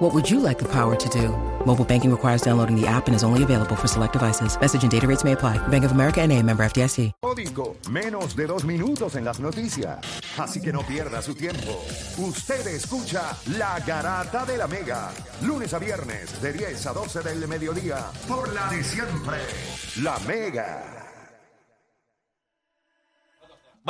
What 0.00 0.14
would 0.14 0.30
you 0.30 0.40
like 0.40 0.58
the 0.58 0.64
power 0.64 0.96
to 0.96 1.08
do? 1.10 1.28
Mobile 1.66 1.84
banking 1.84 2.10
requires 2.10 2.40
downloading 2.40 2.74
the 2.74 2.86
app 2.86 3.06
and 3.06 3.14
is 3.14 3.22
only 3.22 3.42
available 3.42 3.76
for 3.76 3.86
select 3.86 4.14
devices. 4.14 4.58
Message 4.58 4.82
and 4.82 4.90
data 4.90 5.06
rates 5.06 5.24
may 5.24 5.32
apply. 5.32 5.58
Bank 5.68 5.84
of 5.84 5.92
America 5.92 6.22
and 6.22 6.32
a 6.32 6.42
member 6.42 6.64
FDIC. 6.64 7.12
Código, 7.22 7.76
menos 7.90 8.34
de 8.34 8.46
dos 8.46 8.64
minutos 8.64 9.16
en 9.16 9.26
las 9.26 9.40
noticias. 9.40 9.98
Así 10.38 10.62
que 10.62 10.72
no 10.72 10.80
pierda 10.80 11.20
su 11.20 11.34
tiempo. 11.34 11.84
Usted 12.16 12.66
escucha 12.68 13.36
La 13.58 13.78
Garata 13.80 14.46
de 14.46 14.56
la 14.56 14.66
Mega. 14.66 15.10
Lunes 15.42 15.74
a 15.74 15.78
viernes 15.78 16.40
de 16.40 16.54
10 16.54 16.86
a 16.86 16.92
12 16.94 17.20
del 17.20 17.46
mediodía. 17.46 18.06
Por 18.26 18.54
la 18.54 18.70
de 18.70 18.82
siempre. 18.82 19.36
La 20.02 20.18
Mega. 20.26 20.99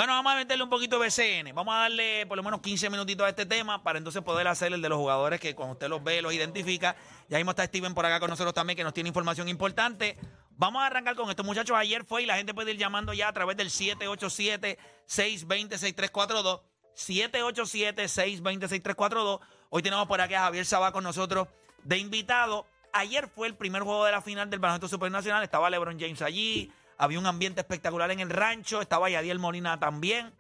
Bueno, 0.01 0.15
vamos 0.15 0.33
a 0.33 0.37
meterle 0.37 0.65
un 0.65 0.71
poquito 0.71 0.99
de 0.99 1.09
BCN. 1.09 1.55
Vamos 1.55 1.75
a 1.75 1.81
darle 1.81 2.25
por 2.25 2.39
lo 2.39 2.43
menos 2.43 2.63
15 2.63 2.89
minutitos 2.89 3.27
a 3.27 3.29
este 3.29 3.45
tema 3.45 3.83
para 3.83 3.99
entonces 3.99 4.23
poder 4.23 4.49
hacer 4.49 4.73
el 4.73 4.81
de 4.81 4.89
los 4.89 4.97
jugadores 4.97 5.39
que 5.39 5.55
cuando 5.55 5.75
usted 5.75 5.91
los 5.91 6.03
ve, 6.03 6.23
los 6.23 6.33
identifica. 6.33 6.97
Ya 7.29 7.37
mismo 7.37 7.51
está 7.51 7.67
Steven 7.67 7.93
por 7.93 8.07
acá 8.07 8.19
con 8.19 8.31
nosotros 8.31 8.55
también, 8.55 8.79
que 8.79 8.83
nos 8.83 8.95
tiene 8.95 9.09
información 9.09 9.51
importante. 9.51 10.17
Vamos 10.53 10.83
a 10.83 10.87
arrancar 10.87 11.17
con 11.17 11.29
esto, 11.29 11.45
muchachos. 11.45 11.77
Ayer 11.77 12.07
fue 12.07 12.23
y 12.23 12.27
la 12.27 12.37
gente 12.37 12.55
puede 12.55 12.71
ir 12.71 12.79
llamando 12.79 13.13
ya 13.13 13.29
a 13.29 13.33
través 13.35 13.59
del 13.59 13.69
787-620-6342. 13.69 16.63
787-620-6342. 16.97 19.41
Hoy 19.69 19.83
tenemos 19.83 20.07
por 20.07 20.23
aquí 20.23 20.33
a 20.33 20.45
Javier 20.45 20.65
Sabá 20.65 20.93
con 20.93 21.05
nosotros 21.05 21.47
de 21.85 21.99
invitado. 21.99 22.65
Ayer 22.95 23.29
fue 23.29 23.49
el 23.49 23.55
primer 23.55 23.83
juego 23.83 24.07
de 24.07 24.13
la 24.13 24.23
final 24.23 24.49
del 24.49 24.61
Baloncesto 24.61 24.89
Supernacional. 24.89 25.43
Estaba 25.43 25.69
LeBron 25.69 26.01
James 26.01 26.23
allí. 26.23 26.73
Había 27.01 27.19
un 27.19 27.27
ambiente 27.27 27.63
espectacular 27.63 28.11
en 28.11 28.21
el 28.21 28.29
rancho. 28.29 28.83
Estaba 28.83 29.09
Yadiel 29.09 29.39
Molina 29.39 29.81
también. 29.81 30.33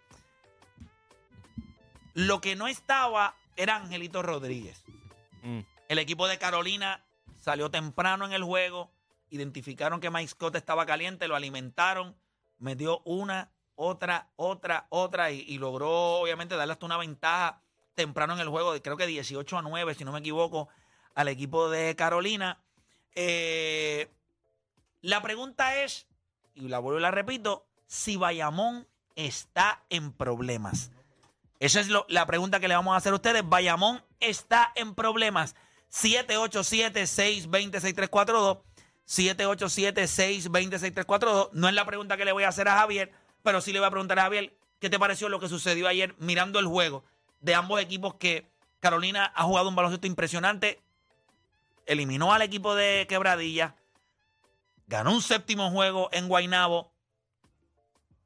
Lo 2.12 2.42
que 2.42 2.54
no 2.54 2.68
estaba 2.68 3.34
era 3.56 3.76
Angelito 3.76 4.22
Rodríguez. 4.22 4.84
El 5.88 5.98
equipo 5.98 6.28
de 6.28 6.38
Carolina 6.38 7.02
salió 7.40 7.70
temprano 7.70 8.26
en 8.26 8.32
el 8.32 8.44
juego. 8.44 8.90
Identificaron 9.30 10.00
que 10.00 10.10
Mike 10.10 10.28
Scott 10.28 10.56
estaba 10.56 10.84
caliente, 10.84 11.28
lo 11.28 11.34
alimentaron, 11.34 12.14
metió 12.58 13.00
una, 13.06 13.50
otra, 13.74 14.28
otra, 14.36 14.86
otra 14.90 15.30
y, 15.30 15.40
y 15.40 15.56
logró 15.56 16.20
obviamente 16.20 16.56
darle 16.56 16.74
hasta 16.74 16.84
una 16.84 16.98
ventaja 16.98 17.62
temprano 17.94 18.34
en 18.34 18.40
el 18.40 18.48
juego, 18.48 18.74
creo 18.82 18.96
que 18.96 19.06
18 19.06 19.58
a 19.58 19.62
9, 19.62 19.94
si 19.94 20.04
no 20.04 20.12
me 20.12 20.18
equivoco, 20.18 20.68
al 21.14 21.28
equipo 21.28 21.70
de 21.70 21.96
Carolina. 21.96 22.58
Eh, 23.14 24.10
la 25.00 25.22
pregunta 25.22 25.82
es, 25.82 26.06
y 26.54 26.68
la 26.68 26.78
vuelvo 26.78 26.98
y 26.98 27.02
la 27.02 27.10
repito, 27.10 27.66
si 27.86 28.16
Bayamón 28.16 28.86
está 29.16 29.82
en 29.90 30.12
problemas. 30.12 30.90
Esa 31.58 31.80
es 31.80 31.88
lo- 31.88 32.06
la 32.08 32.24
pregunta 32.26 32.60
que 32.60 32.68
le 32.68 32.74
vamos 32.74 32.94
a 32.94 32.96
hacer 32.96 33.12
a 33.12 33.16
ustedes. 33.16 33.46
Bayamón 33.46 34.02
está 34.20 34.72
en 34.76 34.94
problemas. 34.94 35.54
787-620-6342. 35.90 38.60
787-620-6342. 39.06 41.50
No 41.52 41.68
es 41.68 41.74
la 41.74 41.84
pregunta 41.84 42.16
que 42.16 42.24
le 42.24 42.32
voy 42.32 42.44
a 42.44 42.48
hacer 42.48 42.68
a 42.68 42.78
Javier, 42.78 43.12
pero 43.42 43.60
sí 43.60 43.72
le 43.72 43.80
voy 43.80 43.88
a 43.88 43.90
preguntar 43.90 44.18
a 44.18 44.22
Javier 44.22 44.54
qué 44.78 44.88
te 44.90 44.98
pareció 44.98 45.28
lo 45.28 45.40
que 45.40 45.48
sucedió 45.48 45.88
ayer 45.88 46.14
mirando 46.18 46.58
el 46.58 46.66
juego 46.66 47.04
de 47.40 47.54
ambos 47.54 47.80
equipos 47.80 48.14
que 48.14 48.46
Carolina 48.80 49.32
ha 49.34 49.44
jugado 49.44 49.68
un 49.68 49.76
baloncesto 49.76 50.06
impresionante. 50.06 50.80
Eliminó 51.86 52.32
al 52.32 52.42
equipo 52.42 52.74
de 52.74 53.06
Quebradilla. 53.08 53.74
Ganó 54.90 55.12
un 55.12 55.22
séptimo 55.22 55.70
juego 55.70 56.08
en 56.10 56.26
Guaynabo. 56.26 56.92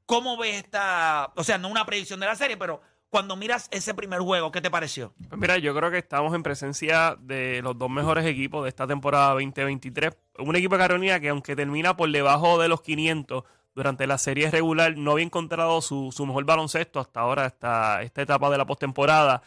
¿Cómo 0.07 0.39
ves 0.39 0.65
esta, 0.65 1.31
o 1.37 1.45
sea, 1.45 1.59
no 1.59 1.69
una 1.69 1.85
predicción 1.85 2.21
de 2.21 2.27
la 2.27 2.37
serie, 2.37 2.57
pero 2.57 2.81
cuando 3.11 3.37
miras 3.37 3.69
ese 3.71 3.93
primer 3.93 4.21
juego, 4.21 4.51
¿qué 4.51 4.63
te 4.63 4.71
pareció? 4.71 5.13
Pues 5.29 5.39
mira, 5.39 5.59
yo 5.59 5.75
creo 5.75 5.91
que 5.91 5.99
estamos 5.99 6.35
en 6.35 6.43
presencia 6.43 7.19
de 7.21 7.61
los 7.63 7.77
dos 7.77 7.91
mejores 7.91 8.25
equipos 8.25 8.63
de 8.63 8.71
esta 8.71 8.87
temporada 8.87 9.33
2023. 9.33 10.17
Un 10.39 10.57
equipo 10.57 10.77
de 10.77 10.81
Carolina 10.81 11.21
que 11.21 11.29
aunque 11.29 11.55
termina 11.55 11.99
por 11.99 12.11
debajo 12.11 12.59
de 12.59 12.69
los 12.69 12.81
500 12.81 13.45
durante 13.75 14.07
la 14.07 14.17
serie 14.17 14.51
regular, 14.51 14.97
no 14.97 15.13
había 15.13 15.27
encontrado 15.27 15.83
su, 15.83 16.13
su 16.13 16.25
mejor 16.25 16.47
baloncesto 16.47 16.99
hasta 16.99 17.21
ahora, 17.21 17.45
hasta 17.45 18.01
esta 18.01 18.23
etapa 18.23 18.49
de 18.49 18.57
la 18.57 18.65
postemporada. 18.65 19.43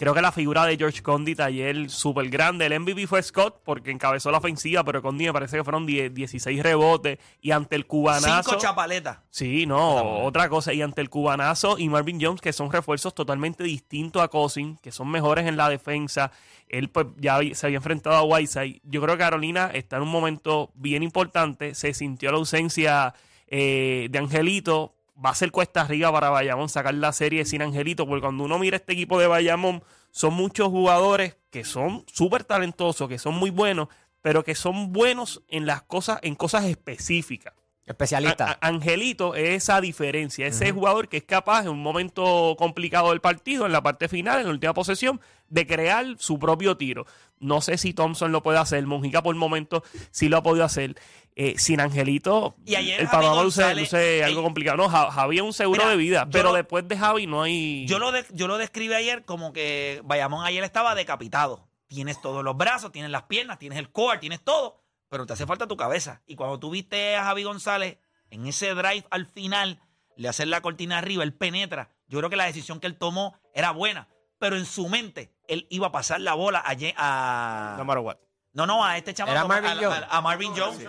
Creo 0.00 0.14
que 0.14 0.22
la 0.22 0.32
figura 0.32 0.64
de 0.64 0.78
George 0.78 1.02
Condit 1.02 1.40
ayer 1.40 1.90
súper 1.90 2.30
grande. 2.30 2.64
El 2.64 2.80
MVP 2.80 3.06
fue 3.06 3.22
Scott 3.22 3.60
porque 3.62 3.90
encabezó 3.90 4.30
la 4.30 4.38
ofensiva, 4.38 4.82
pero 4.82 5.02
Condit 5.02 5.26
me 5.26 5.32
parece 5.34 5.58
que 5.58 5.62
fueron 5.62 5.84
10 5.84 6.14
16 6.14 6.62
rebotes. 6.62 7.18
Y 7.42 7.50
ante 7.50 7.76
el 7.76 7.84
cubanazo... 7.84 8.48
Cinco 8.48 8.56
chapaletas. 8.58 9.18
Sí, 9.28 9.66
no, 9.66 10.20
otra 10.24 10.48
cosa. 10.48 10.72
Y 10.72 10.80
ante 10.80 11.02
el 11.02 11.10
cubanazo 11.10 11.78
y 11.78 11.90
Marvin 11.90 12.18
Jones, 12.18 12.40
que 12.40 12.54
son 12.54 12.72
refuerzos 12.72 13.14
totalmente 13.14 13.62
distintos 13.62 14.22
a 14.22 14.28
Cousin, 14.28 14.78
que 14.78 14.90
son 14.90 15.10
mejores 15.10 15.46
en 15.46 15.58
la 15.58 15.68
defensa. 15.68 16.32
Él 16.66 16.88
pues 16.88 17.08
ya 17.18 17.38
se 17.52 17.66
había 17.66 17.76
enfrentado 17.76 18.16
a 18.16 18.22
Whiteside. 18.22 18.80
Yo 18.84 19.02
creo 19.02 19.16
que 19.16 19.24
Carolina 19.24 19.70
está 19.74 19.96
en 19.96 20.04
un 20.04 20.08
momento 20.08 20.70
bien 20.76 21.02
importante. 21.02 21.74
Se 21.74 21.92
sintió 21.92 22.32
la 22.32 22.38
ausencia 22.38 23.12
eh, 23.48 24.08
de 24.10 24.18
Angelito. 24.18 24.94
Va 25.24 25.30
a 25.30 25.34
ser 25.34 25.50
cuesta 25.50 25.82
arriba 25.82 26.10
para 26.12 26.30
Bayamón 26.30 26.68
sacar 26.68 26.94
la 26.94 27.12
serie 27.12 27.44
sin 27.44 27.62
Angelito, 27.62 28.06
porque 28.06 28.22
cuando 28.22 28.44
uno 28.44 28.58
mira 28.58 28.76
este 28.76 28.94
equipo 28.94 29.18
de 29.18 29.26
Bayamón, 29.26 29.82
son 30.10 30.34
muchos 30.34 30.68
jugadores 30.68 31.36
que 31.50 31.64
son 31.64 32.04
súper 32.06 32.44
talentosos, 32.44 33.08
que 33.08 33.18
son 33.18 33.34
muy 33.34 33.50
buenos, 33.50 33.88
pero 34.22 34.44
que 34.44 34.54
son 34.54 34.92
buenos 34.92 35.42
en 35.48 35.66
las 35.66 35.82
cosas, 35.82 36.20
en 36.22 36.34
cosas 36.34 36.64
específicas. 36.64 37.54
Especialista. 37.86 38.58
A- 38.60 38.68
Angelito 38.68 39.34
es 39.34 39.64
esa 39.64 39.80
diferencia, 39.80 40.46
ese 40.46 40.70
jugador 40.70 41.08
que 41.08 41.16
es 41.16 41.24
capaz 41.24 41.62
en 41.62 41.70
un 41.70 41.82
momento 41.82 42.54
complicado 42.58 43.10
del 43.10 43.20
partido, 43.20 43.66
en 43.66 43.72
la 43.72 43.82
parte 43.82 44.08
final, 44.08 44.38
en 44.40 44.46
la 44.46 44.52
última 44.52 44.74
posesión, 44.74 45.20
de 45.48 45.66
crear 45.66 46.06
su 46.18 46.38
propio 46.38 46.76
tiro. 46.76 47.06
No 47.40 47.60
sé 47.60 47.78
si 47.78 47.92
Thompson 47.92 48.30
lo 48.30 48.42
puede 48.42 48.58
hacer, 48.58 48.86
Monjica 48.86 49.22
por 49.22 49.34
el 49.34 49.38
momento 49.40 49.82
sí 50.12 50.28
lo 50.28 50.36
ha 50.36 50.42
podido 50.42 50.64
hacer. 50.64 50.94
Eh, 51.36 51.54
sin 51.58 51.80
Angelito, 51.80 52.54
Y 52.66 52.74
ayer 52.74 53.00
el 53.00 53.08
panorama 53.08 53.44
luce, 53.44 53.74
luce 53.74 54.22
algo 54.24 54.42
complicado. 54.42 54.76
No, 54.76 54.88
Ja- 54.88 55.10
Javi 55.10 55.36
es 55.36 55.42
un 55.42 55.52
seguro 55.52 55.78
Mira, 55.84 55.90
de 55.92 55.96
vida, 55.96 56.28
pero 56.30 56.50
lo- 56.50 56.54
después 56.56 56.86
de 56.86 56.98
Javi 56.98 57.26
no 57.26 57.42
hay... 57.42 57.86
Yo 57.86 57.98
lo, 57.98 58.12
de- 58.12 58.26
yo 58.32 58.46
lo 58.46 58.58
describí 58.58 58.92
ayer 58.94 59.24
como 59.24 59.52
que 59.52 60.00
Bayamón 60.04 60.44
ayer 60.44 60.62
estaba 60.64 60.94
decapitado. 60.94 61.66
Tienes 61.86 62.20
todos 62.20 62.44
los 62.44 62.56
brazos, 62.56 62.92
tienes 62.92 63.10
las 63.10 63.22
piernas, 63.22 63.58
tienes 63.58 63.78
el 63.78 63.90
core, 63.90 64.18
tienes 64.18 64.42
todo, 64.42 64.82
pero 65.10 65.26
te 65.26 65.34
hace 65.34 65.44
falta 65.46 65.66
tu 65.66 65.76
cabeza. 65.76 66.22
Y 66.26 66.36
cuando 66.36 66.58
tú 66.58 66.70
viste 66.70 67.16
a 67.16 67.24
Javi 67.24 67.42
González 67.42 67.98
en 68.30 68.46
ese 68.46 68.74
drive 68.74 69.04
al 69.10 69.26
final, 69.26 69.82
le 70.16 70.28
hacer 70.28 70.48
la 70.48 70.62
cortina 70.62 70.98
arriba, 70.98 71.22
él 71.24 71.34
penetra. 71.34 71.90
Yo 72.06 72.18
creo 72.18 72.30
que 72.30 72.36
la 72.36 72.46
decisión 72.46 72.80
que 72.80 72.86
él 72.86 72.96
tomó 72.96 73.36
era 73.54 73.72
buena, 73.72 74.08
pero 74.38 74.56
en 74.56 74.64
su 74.66 74.88
mente 74.88 75.34
él 75.48 75.66
iba 75.68 75.88
a 75.88 75.92
pasar 75.92 76.20
la 76.20 76.34
bola 76.34 76.62
a... 76.64 76.74
A- 76.96 77.74
No 77.76 77.84
matter 77.84 78.02
what. 78.04 78.16
no, 78.52 78.66
no, 78.66 78.84
a 78.84 78.96
este 78.96 79.12
chamaco. 79.14 79.32
Era 79.36 79.44
Marvin 79.46 79.70
a- 79.70 79.74
Jones. 79.74 80.02
a- 80.08 80.16
a 80.16 80.20
Marvin 80.20 80.52
Jones. 80.56 80.88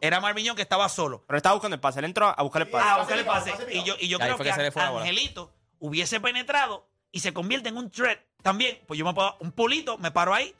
Era 0.00 0.20
Marvin 0.20 0.44
Jones 0.46 0.56
que 0.56 0.62
estaba 0.62 0.88
solo. 0.88 1.24
Pero 1.26 1.36
estaba 1.38 1.54
buscando 1.54 1.74
el 1.74 1.80
pase. 1.80 1.98
Él 2.00 2.04
entró 2.06 2.26
a 2.36 2.42
buscar 2.42 2.62
el 2.62 2.68
pase. 2.68 2.86
Ah, 2.88 2.98
buscar 2.98 3.18
el 3.18 3.24
pase. 3.24 3.52
Y 3.72 3.82
yo, 3.84 3.94
y 3.98 4.08
yo 4.08 4.18
creo 4.18 4.36
que, 4.36 4.44
que 4.44 4.52
se 4.52 4.62
le 4.62 4.70
fue 4.70 4.82
la 4.82 4.90
bola. 4.90 5.02
Angelito 5.04 5.52
hubiese 5.78 6.20
penetrado 6.20 6.86
y 7.10 7.20
se 7.20 7.32
convierte 7.32 7.68
en 7.70 7.76
un 7.78 7.90
threat 7.90 8.18
también. 8.42 8.78
Pues 8.86 8.98
yo 8.98 9.04
me 9.06 9.14
puedo, 9.14 9.36
un 9.40 9.52
pulito, 9.52 9.96
me 9.98 10.10
paro 10.10 10.34
ahí, 10.34 10.54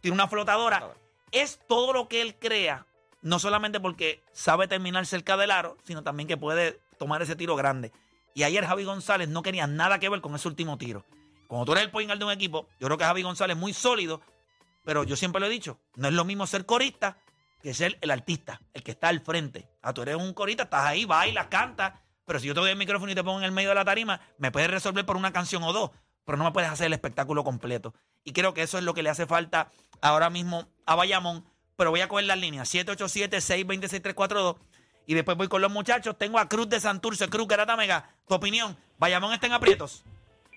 tiro 0.00 0.14
una 0.14 0.28
flotadora. 0.28 0.94
Es 1.32 1.60
todo 1.68 1.92
lo 1.92 2.08
que 2.08 2.22
él 2.22 2.36
crea, 2.38 2.86
no 3.22 3.38
solamente 3.38 3.80
porque 3.80 4.22
sabe 4.32 4.68
terminar 4.68 5.06
cerca 5.06 5.36
del 5.36 5.50
aro, 5.50 5.76
sino 5.84 6.02
también 6.02 6.28
que 6.28 6.36
puede 6.36 6.80
tomar 6.98 7.22
ese 7.22 7.36
tiro 7.36 7.56
grande. 7.56 7.92
Y 8.34 8.42
ayer 8.42 8.64
Javi 8.64 8.84
González 8.84 9.28
no 9.28 9.42
quería 9.42 9.66
nada 9.66 9.98
que 9.98 10.08
ver 10.08 10.20
con 10.20 10.34
ese 10.34 10.48
último 10.48 10.78
tiro. 10.78 11.04
Cuando 11.48 11.66
tú 11.66 11.72
eres 11.72 11.84
el 11.84 11.90
point 11.90 12.10
de 12.12 12.24
un 12.24 12.30
equipo, 12.30 12.68
yo 12.78 12.86
creo 12.86 12.98
que 12.98 13.04
Javi 13.04 13.22
González 13.22 13.56
es 13.56 13.60
muy 13.60 13.72
sólido, 13.72 14.20
pero 14.84 15.04
yo 15.04 15.16
siempre 15.16 15.40
lo 15.40 15.46
he 15.46 15.50
dicho, 15.50 15.78
no 15.96 16.08
es 16.08 16.14
lo 16.14 16.24
mismo 16.24 16.46
ser 16.46 16.64
corista 16.64 17.18
que 17.62 17.74
ser 17.74 17.98
el 18.00 18.10
artista, 18.10 18.60
el 18.72 18.82
que 18.82 18.92
está 18.92 19.08
al 19.08 19.20
frente. 19.20 19.68
Ah, 19.82 19.92
tú 19.92 20.02
eres 20.02 20.16
un 20.16 20.32
corista, 20.32 20.64
estás 20.64 20.86
ahí, 20.86 21.04
bailas, 21.04 21.48
cantas, 21.48 21.94
pero 22.24 22.38
si 22.38 22.46
yo 22.46 22.54
te 22.54 22.60
doy 22.60 22.70
el 22.70 22.76
micrófono 22.76 23.10
y 23.10 23.14
te 23.14 23.24
pongo 23.24 23.38
en 23.38 23.44
el 23.44 23.52
medio 23.52 23.70
de 23.70 23.74
la 23.74 23.84
tarima, 23.84 24.20
me 24.38 24.50
puedes 24.50 24.70
resolver 24.70 25.04
por 25.04 25.16
una 25.16 25.32
canción 25.32 25.62
o 25.62 25.72
dos, 25.72 25.90
pero 26.24 26.38
no 26.38 26.44
me 26.44 26.52
puedes 26.52 26.70
hacer 26.70 26.86
el 26.86 26.92
espectáculo 26.92 27.44
completo. 27.44 27.94
Y 28.24 28.32
creo 28.32 28.54
que 28.54 28.62
eso 28.62 28.78
es 28.78 28.84
lo 28.84 28.94
que 28.94 29.02
le 29.02 29.10
hace 29.10 29.26
falta 29.26 29.70
ahora 30.00 30.30
mismo 30.30 30.66
a 30.86 30.94
Bayamón, 30.94 31.44
pero 31.76 31.90
voy 31.90 32.00
a 32.00 32.08
coger 32.08 32.26
las 32.26 32.38
líneas, 32.38 32.68
787-626-342, 32.74 34.56
y 35.06 35.14
después 35.14 35.36
voy 35.36 35.48
con 35.48 35.62
los 35.62 35.70
muchachos. 35.72 36.16
Tengo 36.18 36.38
a 36.38 36.48
Cruz 36.48 36.68
de 36.68 36.80
Santurce, 36.80 37.28
Cruz 37.28 37.48
Garata 37.48 37.76
Mega, 37.76 38.10
tu 38.28 38.34
opinión, 38.34 38.76
Bayamón 38.98 39.32
está 39.32 39.46
en 39.46 39.52
aprietos. 39.54 40.04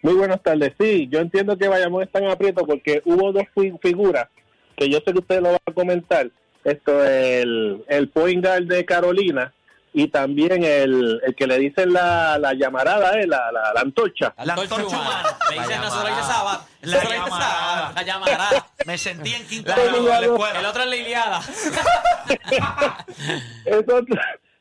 Muy 0.01 0.13
buenas 0.15 0.41
tardes. 0.43 0.73
Sí, 0.79 1.07
yo 1.09 1.19
entiendo 1.19 1.57
que 1.57 1.67
Bayamón 1.69 2.03
está 2.03 2.19
en 2.19 2.29
aprieto 2.29 2.65
porque 2.65 3.01
hubo 3.05 3.31
dos 3.31 3.45
fi- 3.55 3.73
figuras 3.81 4.27
que 4.75 4.89
yo 4.89 4.97
sé 5.05 5.13
que 5.13 5.19
usted 5.19 5.41
lo 5.41 5.51
va 5.53 5.59
a 5.65 5.71
comentar. 5.71 6.29
Esto, 6.65 7.03
el, 7.05 7.83
el 7.87 8.09
point 8.09 8.43
guard 8.45 8.63
de 8.65 8.83
Carolina 8.85 9.53
y 9.93 10.07
también 10.07 10.63
el, 10.63 11.21
el 11.23 11.35
que 11.35 11.45
le 11.45 11.59
dicen 11.59 11.93
la, 11.93 12.39
la 12.39 12.53
llamarada, 12.53 13.11
eh, 13.19 13.27
la, 13.27 13.51
la, 13.51 13.73
la 13.73 13.81
antorcha. 13.81 14.33
La 14.43 14.53
antorcha 14.53 14.87
humana. 14.87 15.23
Le 15.51 15.59
dicen, 15.59 15.69
La 15.69 15.89
llamarada. 15.89 16.65
La 16.81 16.93
llamarada. 16.97 17.39
sábado. 17.43 17.93
La 17.95 18.03
llamarada. 18.03 18.67
Me 18.87 18.97
sentí 18.97 19.33
en 19.33 19.65
la 19.65 19.75
El 20.55 20.65
otro 20.65 20.83
es 20.83 20.89
la 20.89 20.95
Iliada. 20.95 21.41
Esos, 23.65 24.01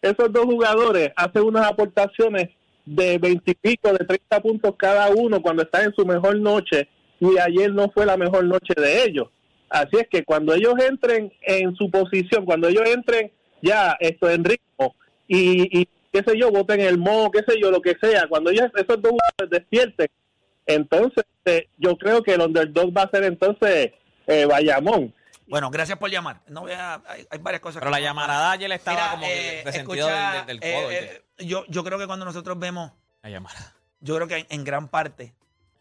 esos 0.03 0.33
dos 0.33 0.45
jugadores 0.45 1.13
hacen 1.17 1.43
unas 1.43 1.67
aportaciones 1.67 2.51
de 2.85 3.19
20 3.19 3.51
y 3.51 3.55
pico, 3.55 3.93
de 3.93 4.05
30 4.05 4.41
puntos 4.41 4.75
cada 4.77 5.09
uno 5.09 5.41
cuando 5.41 5.63
están 5.63 5.85
en 5.85 5.95
su 5.95 6.05
mejor 6.05 6.37
noche 6.37 6.89
y 7.21 7.39
ayer 7.39 7.73
no 7.73 7.91
fue 7.91 8.05
la 8.05 8.17
mejor 8.17 8.45
noche 8.45 8.75
de 8.77 9.05
ellos. 9.05 9.29
Así 9.71 9.97
es 9.97 10.09
que 10.11 10.25
cuando 10.25 10.53
ellos 10.53 10.75
entren 10.87 11.33
en 11.41 11.75
su 11.77 11.91
posición, 11.91 12.45
cuando 12.45 12.69
ellos 12.69 12.83
entren 12.87 13.33
ya 13.63 13.97
esto 14.01 14.29
en 14.29 14.45
ritmo 14.45 14.95
y, 15.37 15.81
y 15.83 15.89
qué 16.13 16.23
sé 16.27 16.39
yo, 16.39 16.51
voten 16.51 16.81
el 16.81 16.99
mo, 16.99 17.31
qué 17.31 17.41
sé 17.47 17.59
yo, 17.61 17.71
lo 17.71 17.81
que 17.81 17.97
sea, 18.01 18.27
cuando 18.29 18.51
ellos 18.51 18.67
esos 18.75 19.01
dos 19.01 19.13
jugadores 19.13 19.51
despierten, 19.51 20.09
entonces 20.67 21.25
eh, 21.45 21.69
yo 21.79 21.97
creo 21.97 22.23
que 22.23 22.35
el 22.35 22.41
underdog 22.43 22.97
va 22.97 23.03
a 23.03 23.11
ser 23.11 23.25
entonces 23.25 23.93
eh, 24.27 24.45
Bayamón. 24.47 25.13
Bueno, 25.49 25.71
gracias 25.71 25.99
por 25.99 26.09
llamar. 26.11 26.41
No 26.47 26.63
voy 26.63 26.73
a- 26.73 27.03
hay, 27.07 27.27
hay 27.31 27.39
varias 27.41 27.61
cosas. 27.61 27.81
Pero 27.81 27.91
que- 27.93 27.99
la 28.01 28.05
llamarada 28.07 28.53
ayer 28.53 28.71
estaba 28.73 28.97
Mira, 28.97 29.11
como 29.13 29.27
eh, 29.27 29.63
escucha, 29.67 30.45
del, 30.47 30.47
del, 30.47 30.61
del 30.61 30.71
eh, 30.71 30.75
codo. 30.75 30.91
eh, 30.93 31.23
yo, 31.47 31.65
yo 31.69 31.85
creo 31.85 31.99
que 31.99 32.07
cuando 32.07 32.25
nosotros 32.25 32.59
vemos, 32.59 32.93
la 33.23 33.31
llamarada. 33.31 33.75
yo 34.01 34.15
creo 34.15 34.29
que 34.29 34.37
en, 34.39 34.47
en 34.51 34.65
gran 34.65 34.89
parte, 34.89 35.35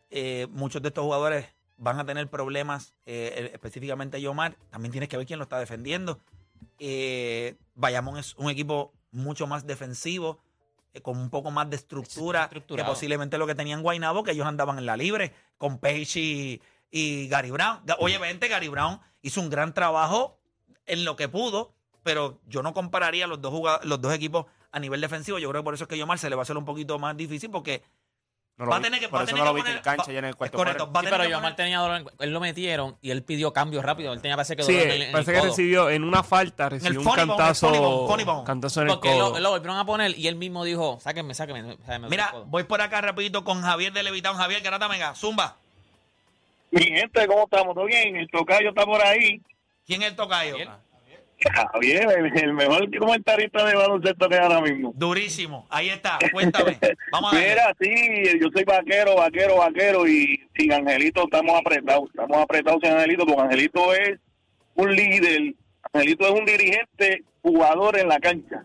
eh, 0.09 0.47
muchos 0.49 0.81
de 0.81 0.87
estos 0.89 1.03
jugadores 1.03 1.45
van 1.77 1.99
a 1.99 2.05
tener 2.05 2.27
problemas, 2.27 2.93
eh, 3.05 3.51
específicamente 3.53 4.19
Yomar. 4.19 4.55
También 4.71 4.91
tienes 4.91 5.07
que 5.09 5.17
ver 5.17 5.25
quién 5.27 5.39
lo 5.39 5.43
está 5.43 5.59
defendiendo. 5.59 6.19
Eh, 6.79 7.55
Bayamón 7.75 8.17
es 8.17 8.35
un 8.35 8.49
equipo 8.49 8.91
mucho 9.11 9.47
más 9.47 9.65
defensivo, 9.65 10.39
eh, 10.93 11.01
con 11.01 11.17
un 11.17 11.29
poco 11.29 11.51
más 11.51 11.69
de 11.69 11.75
estructura 11.75 12.49
que 12.49 12.83
posiblemente 12.83 13.37
lo 13.37 13.47
que 13.47 13.55
tenían 13.55 13.81
Guaynabo, 13.81 14.23
que 14.23 14.31
ellos 14.31 14.47
andaban 14.47 14.77
en 14.77 14.85
la 14.85 14.97
libre, 14.97 15.33
con 15.57 15.79
Page 15.79 16.19
y, 16.19 16.61
y 16.89 17.27
Gary 17.27 17.51
Brown. 17.51 17.81
Oye, 17.99 18.17
vente, 18.17 18.47
Gary 18.47 18.67
Brown 18.67 18.99
hizo 19.21 19.41
un 19.41 19.49
gran 19.49 19.73
trabajo 19.73 20.39
en 20.85 21.05
lo 21.05 21.15
que 21.15 21.29
pudo, 21.29 21.73
pero 22.03 22.39
yo 22.47 22.63
no 22.63 22.73
compararía 22.73 23.27
los 23.27 23.41
dos, 23.41 23.53
los 23.83 24.01
dos 24.01 24.13
equipos 24.13 24.45
a 24.71 24.79
nivel 24.79 25.01
defensivo. 25.01 25.39
Yo 25.39 25.49
creo 25.49 25.61
que 25.61 25.65
por 25.65 25.73
eso 25.73 25.83
es 25.85 25.87
que 25.87 25.97
Yomar 25.97 26.19
se 26.19 26.29
le 26.29 26.35
va 26.35 26.41
a 26.41 26.43
hacer 26.43 26.57
un 26.57 26.65
poquito 26.65 26.97
más 26.99 27.15
difícil 27.15 27.49
porque 27.49 27.83
No 28.57 28.65
lo 28.65 28.71
va 28.71 28.77
a 28.77 28.81
tener 28.81 28.99
que, 28.99 29.09
por 29.09 29.17
va 29.17 29.21
a 29.21 29.23
eso 29.23 29.31
tener 29.33 29.43
no 29.43 29.49
lo 29.49 29.55
que 29.55 29.55
viste 29.63 29.71
en 29.71 29.77
poner- 29.77 29.83
cancha 29.97 30.07
va- 30.07 30.13
y 30.13 30.17
en 30.17 30.25
el 30.25 30.35
cuarto 30.35 30.57
correcto, 30.57 30.77
cuarto. 30.83 30.93
va 30.93 30.99
a 30.99 31.01
Sí, 31.01 31.05
tener 31.05 31.19
pero 31.19 31.23
que 31.27 31.31
Yomar 31.31 31.43
poner- 31.51 31.55
tenía 31.55 31.79
dolor. 31.79 31.97
en- 31.97 32.07
Él 32.19 32.29
lo 32.33 32.39
metieron 32.39 32.97
y 33.01 33.09
él 33.11 33.23
pidió 33.23 33.51
cambio 33.53 33.81
rápido. 33.81 34.13
Él 34.13 34.21
tenía 34.21 34.35
parece 34.35 34.55
que 34.55 34.61
Sí, 34.63 34.73
dolor 34.73 34.85
en 34.87 34.91
el, 34.91 35.01
en 35.01 35.07
el 35.07 35.11
parece 35.13 35.31
que 35.33 35.39
codo. 35.39 35.47
recibió 35.49 35.89
en 35.89 36.03
una 36.03 36.21
falta, 36.23 36.69
recibió 36.69 37.01
un 37.01 37.07
el 37.07 37.15
cantazo, 37.15 37.67
funny 37.69 37.79
bone, 37.79 38.07
funny 38.07 38.23
bone. 38.23 38.43
cantazo 38.45 38.81
en 38.81 38.87
el 38.87 38.93
Porque 38.93 39.17
lo, 39.17 39.31
codo. 39.31 39.39
lo 39.39 39.49
volvieron 39.49 39.77
a 39.79 39.85
poner 39.85 40.17
y 40.19 40.27
él 40.27 40.35
mismo 40.35 40.63
dijo, 40.63 40.99
sáquenme, 41.01 41.33
sáquenme. 41.33 41.75
Mira, 42.07 42.25
el 42.25 42.31
codo". 42.31 42.45
voy 42.45 42.63
por 42.63 42.81
acá 42.81 43.01
rapidito 43.01 43.43
con 43.43 43.61
Javier 43.63 43.93
de 43.93 44.03
Levitown. 44.03 44.37
Javier, 44.37 44.61
Garata 44.61 44.87
Mega, 44.87 45.15
Zumba. 45.15 45.55
Mi 46.69 46.83
gente, 46.83 47.25
¿cómo 47.27 47.45
estamos? 47.45 47.73
¿Todo 47.73 47.85
bien? 47.85 48.15
El 48.15 48.29
tocayo 48.29 48.69
está 48.69 48.85
por 48.85 49.01
ahí. 49.03 49.41
¿Quién 49.87 50.03
es 50.03 50.09
el 50.09 50.15
tocayo? 50.15 50.51
Javier. 50.51 50.69
Javier, 51.73 52.07
el, 52.17 52.43
el 52.43 52.53
mejor 52.53 52.97
comentarista 52.97 53.65
de 53.65 53.75
baloncesto 53.75 54.29
que 54.29 54.35
hay 54.35 54.41
ahora 54.41 54.61
mismo. 54.61 54.93
Durísimo. 54.95 55.65
Ahí 55.69 55.89
está. 55.89 56.19
Cuéntame. 56.31 56.77
Vamos 57.11 57.33
a 57.33 57.35
ver. 57.35 57.49
Mira, 57.49 57.75
sí, 57.79 58.39
yo 58.39 58.47
soy 58.53 58.63
vaquero, 58.63 59.15
vaquero, 59.15 59.57
vaquero 59.57 60.07
y 60.07 60.39
sin 60.55 60.71
Angelito 60.71 61.23
estamos 61.23 61.59
apretados. 61.59 62.09
Estamos 62.09 62.37
apretados 62.37 62.79
sin 62.83 62.91
Angelito 62.91 63.25
porque 63.25 63.41
Angelito 63.41 63.93
es 63.93 64.19
un 64.75 64.95
líder. 64.95 65.55
Angelito 65.93 66.25
es 66.25 66.39
un 66.39 66.45
dirigente 66.45 67.23
jugador 67.41 67.97
en 67.97 68.07
la 68.07 68.19
cancha. 68.19 68.63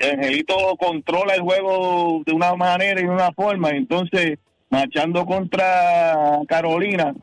Angelito 0.00 0.76
controla 0.76 1.34
el 1.34 1.42
juego 1.42 2.22
de 2.26 2.32
una 2.32 2.54
manera 2.56 3.00
y 3.00 3.04
de 3.04 3.10
una 3.10 3.32
forma. 3.32 3.70
Entonces, 3.70 4.38
marchando 4.68 5.24
contra 5.24 6.40
Carolina, 6.48 7.14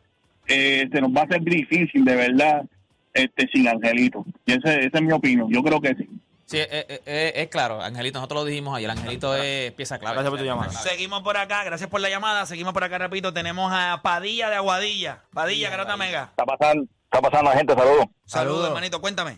eh, 0.47 0.87
se 0.91 1.01
nos 1.01 1.11
va 1.11 1.21
a 1.21 1.23
hacer 1.25 1.41
difícil, 1.41 2.05
de 2.05 2.15
verdad, 2.15 2.65
este 3.13 3.47
sin 3.53 3.67
Angelito. 3.67 4.25
Y 4.45 4.53
ese, 4.53 4.85
esa 4.85 4.97
es 4.97 5.01
mi 5.01 5.11
opinión. 5.11 5.51
Yo 5.51 5.61
creo 5.63 5.81
que 5.81 5.95
sí. 5.95 6.07
Sí, 6.51 6.57
eh, 6.57 6.67
eh, 6.69 7.01
eh, 7.05 7.31
es 7.35 7.47
claro. 7.47 7.81
Angelito, 7.81 8.19
nosotros 8.19 8.41
lo 8.41 8.45
dijimos 8.45 8.77
ayer. 8.77 8.89
Angelito 8.89 9.33
es 9.35 9.71
pieza 9.71 9.99
clave. 9.99 10.15
Gracias 10.15 10.31
por 10.31 10.39
tu 10.39 10.45
llamada. 10.45 10.71
Seguimos 10.71 11.23
por 11.23 11.37
acá. 11.37 11.63
Gracias 11.63 11.89
por 11.89 12.01
la 12.01 12.09
llamada. 12.09 12.45
Seguimos 12.45 12.73
por 12.73 12.83
acá 12.83 12.97
rapidito. 12.97 13.31
Tenemos 13.31 13.71
a 13.73 14.01
Padilla 14.03 14.49
de 14.49 14.57
Aguadilla. 14.57 15.23
Padilla, 15.33 15.69
Garata 15.69 15.95
Mega. 15.95 16.23
Está 16.31 16.45
pasando, 16.45 16.85
está 17.05 17.21
pasando 17.21 17.51
gente, 17.51 17.73
saludos. 17.73 18.05
Saludos, 18.25 18.67
hermanito. 18.67 18.99
Cuéntame. 18.99 19.37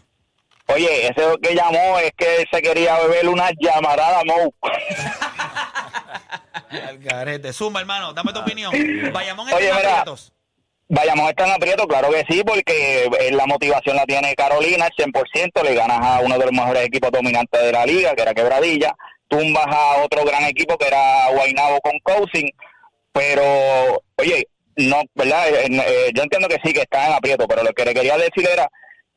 Oye, 0.68 1.08
ese 1.08 1.22
que 1.40 1.54
llamó 1.54 2.00
es 2.00 2.12
que 2.18 2.46
se 2.52 2.62
quería 2.64 2.98
beber 3.00 3.30
una 3.30 3.52
llamarada 3.60 4.24
Mo. 4.26 4.52
Al 6.72 6.98
garete. 6.98 7.54
Zumba, 7.54 7.80
hermano. 7.80 8.14
Dame 8.14 8.34
tu 8.34 8.40
opinión. 8.40 8.74
Bayamón 9.14 9.48
Oye, 9.54 9.70
está 9.70 9.80
en 9.80 9.86
mira. 9.86 10.04
Vayamos, 10.90 11.30
están 11.30 11.50
aprieto, 11.50 11.88
claro 11.88 12.10
que 12.12 12.26
sí, 12.30 12.44
porque 12.46 13.06
eh, 13.06 13.32
la 13.32 13.46
motivación 13.46 13.96
la 13.96 14.06
tiene 14.06 14.36
Carolina 14.36 14.86
al 14.86 14.92
100%, 14.92 15.64
le 15.64 15.74
ganas 15.74 16.00
a 16.00 16.20
uno 16.20 16.38
de 16.38 16.46
los 16.46 16.52
mejores 16.52 16.86
equipos 16.86 17.10
dominantes 17.12 17.62
de 17.62 17.72
la 17.72 17.86
liga, 17.86 18.14
que 18.14 18.22
era 18.22 18.34
Quebradilla, 18.34 18.94
tumbas 19.28 19.66
a 19.68 20.04
otro 20.04 20.26
gran 20.26 20.44
equipo 20.44 20.78
que 20.78 20.88
era 20.88 21.30
Guaynabo 21.34 21.80
con 21.80 21.98
Cousin, 22.00 22.50
pero, 23.14 23.44
oye, 24.18 24.48
no, 24.76 25.02
¿verdad? 25.16 25.50
Eh, 25.50 25.68
eh, 25.72 26.12
yo 26.14 26.24
entiendo 26.24 26.48
que 26.48 26.60
sí, 26.64 26.74
que 26.74 26.82
están 26.82 27.08
en 27.08 27.14
aprieto, 27.14 27.48
pero 27.48 27.64
lo 27.64 27.72
que 27.72 27.86
le 27.86 27.94
quería 27.94 28.18
decir 28.18 28.48
era 28.52 28.68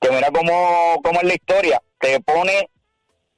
que 0.00 0.10
mira 0.10 0.30
cómo, 0.30 1.00
cómo 1.02 1.20
es 1.20 1.26
la 1.26 1.34
historia, 1.34 1.82
te 1.98 2.20
pone 2.20 2.68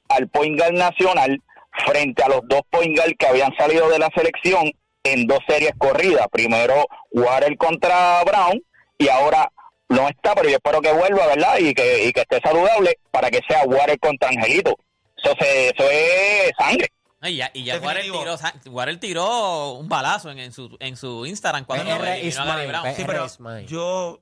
al 0.09 0.27
point 0.29 0.57
guard 0.57 0.73
nacional 0.73 1.41
frente 1.85 2.23
a 2.23 2.29
los 2.29 2.41
dos 2.47 2.61
point 2.69 2.95
guard 2.95 3.13
que 3.17 3.27
habían 3.27 3.55
salido 3.57 3.89
de 3.89 3.99
la 3.99 4.09
selección 4.15 4.71
en 5.13 5.27
dos 5.27 5.39
series 5.47 5.71
corridas. 5.77 6.27
Primero 6.31 6.85
Warren 7.11 7.55
contra 7.55 8.23
Brown 8.23 8.61
y 8.97 9.07
ahora 9.09 9.51
no 9.89 10.07
está, 10.07 10.35
pero 10.35 10.49
yo 10.49 10.55
espero 10.57 10.81
que 10.81 10.91
vuelva, 10.91 11.27
¿verdad? 11.27 11.57
Y 11.59 11.73
que, 11.73 12.05
y 12.05 12.13
que 12.13 12.21
esté 12.21 12.39
saludable 12.41 12.99
para 13.11 13.29
que 13.31 13.39
sea 13.47 13.63
Warren 13.65 13.97
contra 13.97 14.29
Angelito. 14.29 14.75
Eso, 15.17 15.33
se, 15.39 15.69
eso 15.69 15.83
es 15.89 16.51
sangre. 16.57 16.91
Y 17.21 17.35
ya, 17.35 17.51
y 17.53 17.65
ya 17.65 17.79
Warren 17.79 18.03
tiró, 18.03 18.35
Warren 18.67 18.99
tiró 19.01 19.71
un 19.73 19.89
balazo 19.89 20.31
en, 20.31 20.39
en 20.39 20.53
su, 20.53 20.77
en 20.79 20.95
su 20.95 21.25
Instagram 21.25 21.65
cuando 21.65 21.83
mine, 21.83 22.67
Brown. 22.67 22.95
Sí, 22.95 23.03
pero 23.05 23.27
yo, 23.67 24.21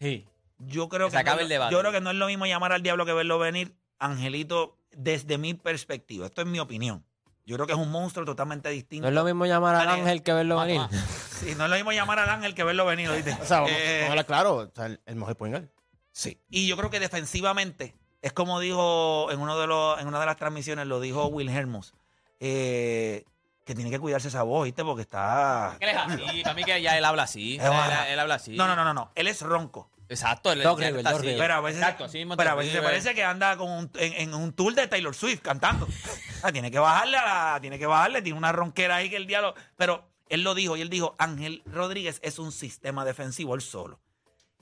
Sí. 0.00 0.26
yo 0.58 0.88
creo 0.88 1.08
Que 1.08 1.10
que, 1.10 1.16
se 1.16 1.20
acabe 1.20 1.36
no- 1.38 1.42
el 1.42 1.48
debate. 1.50 1.72
yo 1.72 1.80
creo 1.80 1.92
que 1.92 2.00
no 2.00 2.10
es 2.10 2.16
lo 2.16 2.26
mismo 2.26 2.46
llamar 2.46 2.72
al 2.72 2.82
diablo 2.82 3.04
que 3.04 3.12
verlo 3.12 3.38
venir. 3.38 3.74
Angelito, 3.98 4.78
desde 4.92 5.36
mi 5.36 5.52
perspectiva, 5.52 6.24
esto 6.26 6.40
es 6.40 6.46
mi 6.46 6.58
opinión. 6.58 7.04
Yo 7.50 7.56
creo 7.56 7.66
que 7.66 7.72
es 7.72 7.78
un 7.80 7.90
monstruo 7.90 8.24
totalmente 8.24 8.68
distinto. 8.68 9.02
No 9.02 9.08
es 9.08 9.14
lo 9.14 9.24
mismo 9.24 9.44
llamar 9.44 9.74
al 9.74 9.88
ángel 9.88 10.22
que 10.22 10.32
verlo 10.32 10.56
venir. 10.60 10.80
Sí, 11.40 11.56
no 11.56 11.64
es 11.64 11.70
lo 11.70 11.74
mismo 11.74 11.90
llamar 11.90 12.20
al 12.20 12.28
ángel 12.30 12.54
que 12.54 12.62
verlo 12.62 12.86
venir, 12.86 13.10
¿oíste? 13.10 13.36
O 13.42 13.44
sea, 13.44 13.62
vamos, 13.62 13.72
Eh, 13.72 13.96
vamos 13.96 14.06
a 14.06 14.10
hablar 14.12 14.26
claro. 14.26 14.54
O 14.58 14.70
sea, 14.72 14.86
el, 14.86 15.00
el 15.04 15.16
mejor 15.16 15.36
point 15.36 15.52
guard. 15.56 15.68
Sí. 16.12 16.38
Y 16.48 16.68
yo 16.68 16.76
creo 16.76 16.90
que 16.90 17.00
defensivamente, 17.00 17.96
es 18.22 18.32
como 18.32 18.60
dijo 18.60 19.32
en 19.32 19.40
uno 19.40 19.58
de 19.58 19.66
los, 19.66 20.00
en 20.00 20.06
una 20.06 20.20
de 20.20 20.26
las 20.26 20.36
transmisiones, 20.36 20.86
lo 20.86 21.00
dijo 21.00 21.26
Will 21.26 21.48
Hermos, 21.48 21.92
eh, 22.38 23.24
que 23.64 23.74
tiene 23.74 23.90
que 23.90 23.98
cuidarse 23.98 24.28
esa 24.28 24.44
voz, 24.44 24.66
¿viste? 24.66 24.84
Porque 24.84 25.02
está. 25.02 25.76
Él 25.80 25.88
es 25.88 25.96
así, 25.96 26.42
para 26.44 26.54
mí 26.54 26.62
que 26.62 26.80
ya 26.80 26.96
él 26.96 27.04
habla 27.04 27.24
así. 27.24 27.56
Él, 27.60 27.72
él 28.10 28.18
habla 28.20 28.36
así. 28.36 28.56
No, 28.56 28.68
no, 28.68 28.76
no, 28.76 28.84
no, 28.84 28.94
no. 28.94 29.10
Él 29.16 29.26
es 29.26 29.42
ronco. 29.42 29.90
Exacto, 30.10 30.52
ya 30.52 30.74
River, 30.74 30.96
está 30.98 31.10
Doc 31.12 31.20
así. 31.20 31.28
River. 31.28 31.38
Pero 31.40 31.54
a 31.54 31.60
veces, 31.60 31.80
Exacto, 31.80 32.04
así 32.04 32.18
mismo 32.18 32.36
pero 32.36 32.50
a 32.50 32.54
veces 32.56 32.72
se 32.72 32.82
parece 32.82 33.14
que 33.14 33.24
anda 33.24 33.56
con 33.56 33.70
un- 33.70 33.90
en, 33.94 34.12
en 34.14 34.34
un 34.34 34.52
tour 34.52 34.74
de 34.74 34.86
Taylor 34.88 35.14
Swift 35.14 35.40
cantando. 35.40 35.86
Ah, 36.42 36.50
tiene 36.52 36.70
que 36.70 36.78
bajarle, 36.78 37.16
a 37.18 37.52
la- 37.54 37.60
tiene 37.60 37.78
que 37.78 37.86
bajarle, 37.86 38.22
tiene 38.22 38.38
una 38.38 38.50
ronquera 38.50 38.96
ahí 38.96 39.10
que 39.10 39.16
el 39.16 39.26
diálogo. 39.26 39.54
Pero 39.76 40.04
él 40.30 40.42
lo 40.42 40.54
dijo 40.54 40.74
y 40.76 40.80
él 40.80 40.88
dijo, 40.88 41.14
Ángel 41.18 41.62
Rodríguez 41.66 42.18
es 42.22 42.38
un 42.38 42.50
sistema 42.50 43.04
defensivo 43.04 43.54
él 43.54 43.60
solo. 43.60 44.00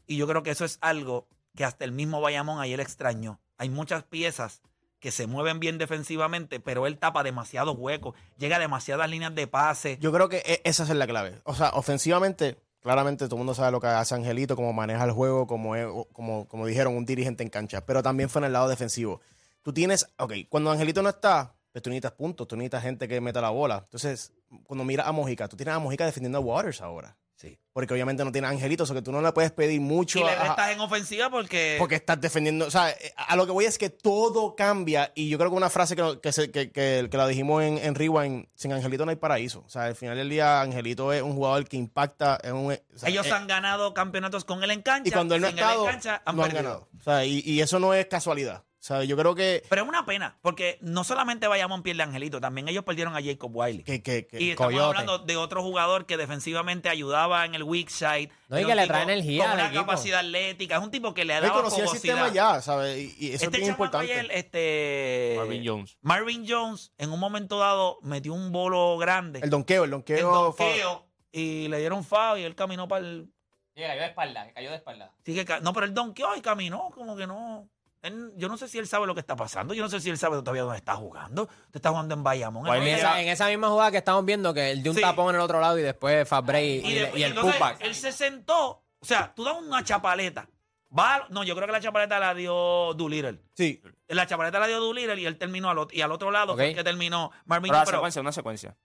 Y 0.07 0.17
yo 0.17 0.26
creo 0.26 0.43
que 0.43 0.50
eso 0.50 0.64
es 0.64 0.78
algo 0.81 1.28
que 1.55 1.64
hasta 1.64 1.85
el 1.85 1.93
mismo 1.93 2.21
Bayamón 2.21 2.61
ayer 2.61 2.81
extrañó. 2.81 3.40
Hay 3.59 3.69
muchas 3.71 4.02
piezas 4.02 4.61
que 4.99 5.12
se 5.12 5.28
mueven 5.28 5.61
bien 5.61 5.78
defensivamente, 5.78 6.59
pero 6.59 6.88
él 6.88 6.99
tapa 6.99 7.23
demasiados 7.23 7.76
huecos, 7.78 8.17
llega 8.38 8.57
a 8.57 8.59
demasiadas 8.59 9.09
líneas 9.09 9.33
de 9.37 9.47
pase. 9.47 9.99
Yo 10.00 10.11
creo 10.12 10.28
que 10.28 10.38
e- 10.45 10.61
esa 10.64 10.83
es 10.83 10.88
la 10.90 11.07
clave. 11.07 11.40
O 11.45 11.55
sea, 11.55 11.71
ofensivamente, 11.75 12.59
claramente 12.81 13.25
todo 13.27 13.37
el 13.37 13.39
mundo 13.39 13.55
sabe 13.55 13.73
lo 13.73 13.81
que 13.81 13.87
hace 13.89 14.15
Angelito, 14.15 14.57
cómo 14.57 14.73
maneja 14.73 15.05
el 15.05 15.13
juego, 15.13 15.47
como, 15.47 15.77
es- 15.77 15.87
como, 16.13 16.47
como 16.49 16.67
dijeron, 16.67 16.97
un 16.97 17.05
dirigente 17.05 17.43
en 17.43 17.51
cancha. 17.51 17.85
Pero 17.85 18.03
también 18.03 18.29
fue 18.29 18.41
en 18.41 18.47
el 18.47 18.53
lado 18.53 18.69
defensivo. 18.69 19.21
Tú 19.63 19.73
tienes, 19.73 20.07
ok, 20.19 20.33
cuando 20.49 20.71
Angelito 20.71 21.03
no 21.03 21.09
está, 21.09 21.55
pues 21.73 21.83
tú 21.83 21.91
necesitas 21.91 22.13
puntos, 22.13 22.47
tú 22.49 22.57
necesitas 22.57 22.83
gente 22.83 23.09
que 23.09 23.21
meta 23.21 23.41
la 23.41 23.51
bola. 23.51 23.83
Entonces, 23.85 24.33
cuando 24.65 24.85
miras 24.85 25.07
a 25.07 25.13
Mojica, 25.13 25.49
tú 25.49 25.57
tienes 25.57 25.75
a 25.75 25.79
Mojica 25.79 26.07
defendiendo 26.07 26.39
a 26.39 26.41
Waters 26.41 26.81
ahora. 26.81 27.17
Sí. 27.40 27.57
Porque 27.73 27.95
obviamente 27.95 28.25
no 28.25 28.33
tiene 28.33 28.49
Angelito, 28.49 28.83
o 28.83 28.87
sea 28.87 28.97
que 28.97 29.02
tú 29.02 29.12
no 29.12 29.23
le 29.23 29.30
puedes 29.30 29.52
pedir 29.52 29.80
mucho. 29.80 30.18
Y 30.18 30.25
le 30.25 30.30
a- 30.30 30.42
restas 30.42 30.71
en 30.73 30.80
ofensiva 30.80 31.30
porque... 31.30 31.76
porque 31.78 31.95
estás 31.95 32.21
defendiendo. 32.21 32.66
O 32.66 32.71
sea, 32.73 32.92
a 33.16 33.37
lo 33.37 33.47
que 33.47 33.52
voy 33.52 33.64
es 33.64 33.78
que 33.78 33.90
todo 33.90 34.57
cambia. 34.57 35.12
Y 35.14 35.28
yo 35.28 35.38
creo 35.38 35.49
que 35.50 35.57
una 35.57 35.71
frase 35.71 35.95
que, 35.95 36.18
que, 36.21 36.33
se- 36.33 36.50
que, 36.50 36.73
que- 36.73 37.09
la 37.12 37.28
dijimos 37.28 37.62
en, 37.62 37.78
en 37.78 37.95
Rewind: 37.95 38.49
sin 38.57 38.73
Angelito 38.73 39.04
no 39.04 39.11
hay 39.11 39.16
paraíso. 39.16 39.62
O 39.64 39.68
sea, 39.68 39.85
al 39.85 39.95
final 39.95 40.16
del 40.16 40.28
día, 40.28 40.61
Angelito 40.61 41.12
es 41.12 41.23
un 41.23 41.35
jugador 41.37 41.64
que 41.68 41.76
impacta. 41.76 42.40
Es 42.42 42.50
un, 42.50 42.73
o 42.73 42.99
sea, 42.99 43.09
Ellos 43.09 43.30
han 43.30 43.47
ganado 43.47 43.95
campeonetos 43.95 44.45
con 44.45 44.64
él 44.64 44.73
en 44.73 44.83
cancha. 44.83 45.09
Y 45.09 45.12
cuando 45.12 45.37
él 45.37 45.42
no 45.42 45.47
ha 45.47 45.50
en 45.50 45.59
estado, 45.59 45.85
cancha, 45.85 46.23
han 46.25 46.35
no 46.37 46.42
han 46.42 46.52
ganado. 46.52 46.88
O 46.99 47.02
sea, 47.04 47.25
y, 47.25 47.40
y 47.45 47.61
eso 47.61 47.78
no 47.78 47.95
es 47.95 48.07
casualidad. 48.07 48.64
Sea, 48.81 49.03
yo 49.03 49.17
creo 49.17 49.35
que. 49.35 49.65
Pero 49.69 49.83
es 49.83 49.89
una 49.89 50.07
pena, 50.07 50.39
porque 50.41 50.79
no 50.81 51.03
solamente 51.03 51.49
Bayamón 51.49 51.83
pierde 51.83 52.03
a 52.03 52.07
Angelito, 52.07 52.41
también 52.41 52.69
ellos 52.69 52.85
perdieron 52.85 53.17
a 53.17 53.21
Jacob 53.23 53.51
Wiley. 53.53 53.83
que, 53.83 54.03
que, 54.03 54.27
que- 54.29 54.41
y 54.41 54.51
estamos 54.51 54.73
Coyote. 54.73 54.87
hablando 54.87 55.19
de 55.19 55.37
otro 55.37 55.63
jugador 55.63 56.07
que 56.07 56.17
defensivamente 56.17 56.89
ayudaba 56.89 57.45
en 57.45 57.57
el 57.57 57.65
weak 57.65 57.89
side. 57.89 58.31
No, 58.49 58.59
y 58.61 58.65
que 58.65 58.75
le 58.77 58.87
trae 58.87 59.03
energía 59.03 59.43
Con 59.43 59.51
al 59.51 59.57
una 59.59 59.67
equipo. 59.67 59.83
capacidad 59.83 60.21
atlética. 60.21 60.77
Es 60.77 60.83
un 60.83 60.91
tipo 60.93 61.13
que 61.13 61.25
le 61.25 61.37
él 61.37 61.43
daba 61.43 61.55
conocía 61.57 61.83
el 61.85 61.91
sistema 61.91 62.33
ya, 62.33 62.61
¿sabes? 62.63 62.97
Y, 62.99 63.27
y 63.27 63.33
eso 63.33 63.45
Este 63.45 63.57
es 63.57 63.61
bien 63.63 63.71
importante. 63.71 64.13
ayer, 64.13 64.31
este... 64.33 65.35
Marvin 65.39 65.63
Jones. 65.67 65.99
Marvin 66.01 66.45
Jones, 66.49 66.93
en 66.99 67.11
un 67.13 67.19
momento 67.21 67.59
dado, 67.59 67.99
metió 68.03 68.33
un 68.33 68.53
bolo 68.53 68.97
grande. 68.99 69.41
El 69.43 69.51
donqueo, 69.51 69.83
el 69.85 69.89
el 69.89 69.91
donqueo. 69.91 70.31
donqueo, 70.33 71.07
y 71.33 71.67
le 71.69 71.79
dieron 71.79 72.05
foul 72.05 72.39
y 72.39 72.45
él 72.45 72.55
caminó 72.55 72.87
para 72.89 73.05
el... 73.05 73.29
Sí, 73.75 73.83
cayó 73.83 74.01
de 74.01 74.07
espalda, 74.07 74.53
cayó 74.55 74.71
de 74.71 74.77
espalda. 74.77 75.13
Sí 75.25 75.35
que 75.35 75.45
ca- 75.45 75.61
no, 75.61 75.73
pero 75.73 75.87
él 75.87 75.95
donkeó 75.95 76.35
y 76.37 76.41
caminó, 76.41 76.91
como 76.95 77.17
que 77.17 77.27
no. 77.27 77.69
Él- 78.02 78.33
yo 78.37 78.49
no 78.49 78.57
sé 78.57 78.69
si 78.69 78.78
él 78.78 78.87
sabe 78.87 79.07
lo 79.07 79.14
que 79.14 79.21
está 79.21 79.35
pasando. 79.37 79.75
Yo 79.75 79.83
no 79.83 79.88
sé 79.88 80.00
si 80.00 80.09
él 80.11 80.19
sabe 80.19 80.37
todavía 80.38 80.62
dónde 80.62 80.78
está 80.78 80.95
jugando. 80.95 81.43
Usted 81.43 81.76
está 81.76 81.90
jugando 81.90 82.14
en 82.14 82.23
Bayamón. 82.23 82.67
En 82.69 82.83
esa, 82.85 83.21
en 83.21 83.28
esa 83.28 83.49
misma 83.49 83.69
jugada 83.69 83.90
que 83.90 83.97
estamos 83.99 84.25
viendo, 84.25 84.55
que 84.55 84.71
él 84.71 84.83
dio 84.83 84.93
un 84.93 84.97
Sí. 84.97 85.02
tapón 85.02 85.31
en 85.31 85.37
el 85.37 85.40
otro 85.43 85.61
lado 85.61 85.78
y 85.78 85.83
después 85.83 86.28
Fabre 86.28 86.64
y, 86.64 86.69
y, 86.78 86.87
y- 86.90 86.95
después- 86.95 87.21
y 87.21 87.23
el 87.25 87.35
putback. 87.35 87.81
él 87.81 87.95
se 87.95 88.12
sentó. 88.12 88.85
O 89.00 89.05
sea, 89.05 89.33
tú 89.35 89.45
das 89.45 89.57
una 89.61 89.83
chapaleta. 89.85 90.49
Va, 90.97 91.26
no, 91.28 91.45
yo 91.45 91.55
creo 91.55 91.67
que 91.67 91.73
la 91.73 91.81
chapaleta 91.81 92.19
la 92.19 92.33
dio 92.35 92.95
Doolittle. 92.95 93.40
Sí. 93.55 93.83
La 94.09 94.26
chapaleta 94.26 94.59
la 94.59 94.67
dio 94.69 94.81
Doolittle 94.81 95.21
y 95.21 95.26
él 95.26 95.37
terminó 95.37 95.69
al, 95.69 95.76
ot- 95.76 95.93
y 95.93 96.00
al 96.00 96.11
otro 96.12 96.31
lado 96.31 96.55
fue 96.55 96.64
Ok. 96.64 96.71
el 96.71 96.76
que 96.76 96.85
terminó 96.85 97.31
Marvin 97.45 97.64
Pero 97.64 97.73
una 97.73 97.78
Jones, 97.81 97.87
pero, 97.88 97.99
secuencia, 97.99 98.21
una 98.23 98.33
secuencia. 98.33 98.76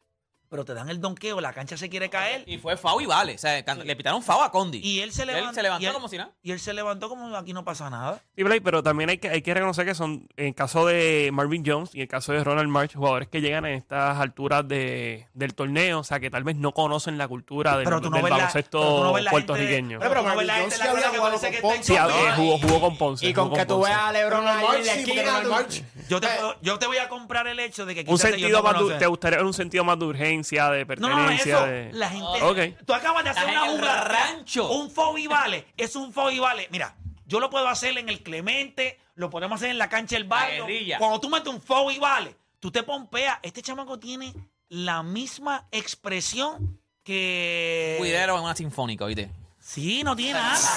Pero 0.53 0.65
te 0.65 0.75
dan 0.75 0.88
el 0.89 1.01
donqueo, 1.01 1.41
la 1.41 1.51
cancha 1.51 1.75
se 1.77 1.89
quiere 1.89 2.12
caer. 2.12 2.43
Y 2.45 2.60
fue 2.60 2.77
FAO 2.77 3.01
y 3.01 3.07
vale. 3.07 3.33
O 3.33 3.38
sea, 3.39 3.65
can- 3.65 3.79
le 3.88 3.95
pitaron 3.95 4.22
FAO 4.22 4.43
a 4.43 4.51
Condi. 4.51 4.77
Y 4.83 5.00
él 5.00 5.12
se 5.12 5.24
Él 5.24 5.29
levantó. 5.29 5.55
se 5.55 5.63
levantó 5.63 5.83
y 5.83 5.88
él- 5.88 5.93
como 5.93 6.07
si 6.07 6.17
nada. 6.17 6.31
Y 6.43 6.51
él 6.51 6.60
se 6.60 6.74
levantó 6.74 7.10
como 7.10 7.36
aquí 7.36 7.53
no 7.53 7.65
pasa 7.65 7.89
nada. 7.89 8.22
Sí, 8.36 8.43
Blake, 8.43 8.62
pero 8.62 8.83
también 8.83 9.10
hay 9.10 9.17
que, 9.17 9.29
hay 9.29 9.41
que 9.41 9.51
reconocer 9.51 9.83
que 9.88 9.95
son, 9.95 10.27
en 10.38 10.45
el 10.45 10.53
caso 10.53 10.86
de 10.86 11.31
Marvin 11.33 11.63
Jones 11.65 11.89
y 11.95 11.98
en 11.98 12.01
el 12.03 12.07
caso 12.07 12.33
de 12.33 12.43
Ronald 12.43 12.69
March, 12.69 12.93
jugadores 12.93 13.27
que 13.29 13.41
llegan 13.41 13.65
a 13.65 13.72
estas 13.74 14.19
alturas 14.19 14.67
de, 14.67 15.27
del 15.33 15.55
torneo, 15.55 16.01
o 16.01 16.03
sea, 16.03 16.19
que 16.19 16.29
tal 16.29 16.43
vez 16.43 16.55
no 16.55 16.72
conocen 16.72 17.17
la 17.17 17.27
cultura 17.27 17.75
del, 17.77 17.86
Pero 17.86 18.00
tú 18.00 18.12
no 18.12 18.17
del 18.17 18.24
ves 18.25 18.29
la- 18.29 18.38
baloncesto 18.38 18.79
pero 18.79 18.95
tú 18.98 19.03
no 19.05 19.13
ves 19.13 19.24
la 19.24 19.31
gente- 19.31 19.45
puertorriqueño. 19.48 19.98
Pero, 20.00 20.10
Pero 20.12 20.22
tú 20.22 20.27
no 20.29 20.36
ves 20.36 20.36
Marvin 20.36 20.48
la 20.48 20.53
Jones 20.60 20.74
sí 20.75 20.79
la 20.83 20.91
había 20.91 21.10
jugado 21.10 21.31
con 21.31 21.39
Sí, 21.51 21.57
Ponce. 21.62 21.83
Sonora. 21.95 22.13
eh, 22.15 22.33
jugó, 22.36 22.57
jugó 22.60 22.79
con 22.81 22.98
Ponce. 22.98 23.25
Y 23.27 23.33
jugó 23.33 23.50
con 23.50 23.57
que 23.60 23.65
tú 23.65 23.74
Ponce. 23.79 23.89
veas 23.89 24.01
a 24.03 24.12
LeBron 24.12 24.39
Ronald 24.43 24.57
ahí 24.60 24.65
en 24.65 24.72
March, 24.72 24.86
la 24.86 24.93
sí, 24.93 25.00
porque 25.05 25.12
esquina. 25.19 25.24
Ronald 25.24 25.43
tú- 25.43 25.50
March- 25.51 25.83
Yo 26.10 26.22
te, 26.22 26.27
puedo- 26.27 26.55
yo 26.62 26.79
te 26.79 26.88
voy 26.88 26.98
a 26.98 27.10
comprar 27.10 27.48
el 27.48 27.60
hecho 27.60 27.86
de 27.86 27.95
que 27.95 28.01
Un 28.01 28.05
quizás 28.07 28.25
ellos 28.25 28.39
sentido 28.41 28.57
no 28.60 28.63
más, 28.63 28.74
du- 28.74 28.79
conocen. 28.79 29.00
¿te 29.00 29.07
gustaría 29.07 29.41
un 29.41 29.53
sentido 29.53 29.83
más 29.86 29.98
de 30.00 30.05
urgencia, 30.05 30.43
de 30.44 30.86
No, 30.98 31.08
no, 31.10 31.10
no, 31.10 31.16
pertenencia? 31.28 31.58
eso. 31.58 31.66
de... 31.66 31.94
La 31.94 32.10
gente. 32.10 32.78
Tú 32.86 32.94
acabas 32.94 33.24
de 33.24 33.30
hacer 33.32 33.48
una 33.50 33.66
jugada. 33.68 34.04
rancho. 34.06 34.72
Un 34.72 34.90
fo 34.92 35.18
y 35.18 35.28
vale. 35.28 35.68
Es 35.78 35.96
un 35.96 36.14
fo 36.14 36.30
y 36.32 36.40
vale. 36.40 36.68
Mira, 36.72 36.96
yo 37.26 37.40
lo 37.40 37.50
puedo 37.50 37.68
hacer 37.68 37.98
en 37.98 38.10
el 38.10 38.22
Clemente, 38.24 39.00
lo 39.16 39.30
podemos 39.30 39.58
hacer 39.58 39.70
en 39.72 39.78
la 39.78 39.90
cancha 39.90 40.16
del 40.16 40.26
barrio. 40.26 40.66
Cuando 40.98 41.20
tú 41.20 41.30
metes 41.30 41.48
un 41.54 41.62
fo 41.62 41.90
y 41.92 42.00
vale, 42.00 42.36
tú 42.60 42.72
te 42.72 42.84
pompeas. 42.84 43.40
Este 43.42 43.62
chamaco 43.62 43.98
tiene 44.00 44.34
la 44.70 45.04
misma 45.04 45.68
expresión 45.72 46.80
que. 47.04 47.96
Cuidero 48.00 48.38
en 48.38 48.44
una 48.44 48.56
sinfónica, 48.56 49.06
¿oíste? 49.06 49.32
Sí, 49.60 50.04
no 50.04 50.16
tiene 50.16 50.34
nada. 50.34 50.60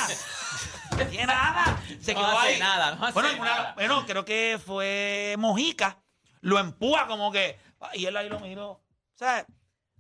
No 0.97 1.05
tiene 1.09 1.27
nada. 1.27 1.79
Se 2.01 2.15
No 2.15 2.21
quedó 2.21 2.39
hace 2.39 2.55
ahí. 2.55 2.59
nada, 2.59 2.95
no 2.95 3.05
hace 3.05 3.13
bueno, 3.13 3.29
una- 3.39 3.73
bueno, 3.75 4.07
creo 4.07 4.25
que 4.25 4.59
fue 4.65 5.35
Mojica. 5.37 5.99
Lo 6.41 6.59
empuja 6.59 7.07
como 7.07 7.31
que. 7.31 7.59
Y 7.95 8.07
él 8.07 8.17
ahí 8.17 8.31
lo 8.31 8.41
miró. 8.41 8.71
O 8.71 8.81
sea, 9.15 9.45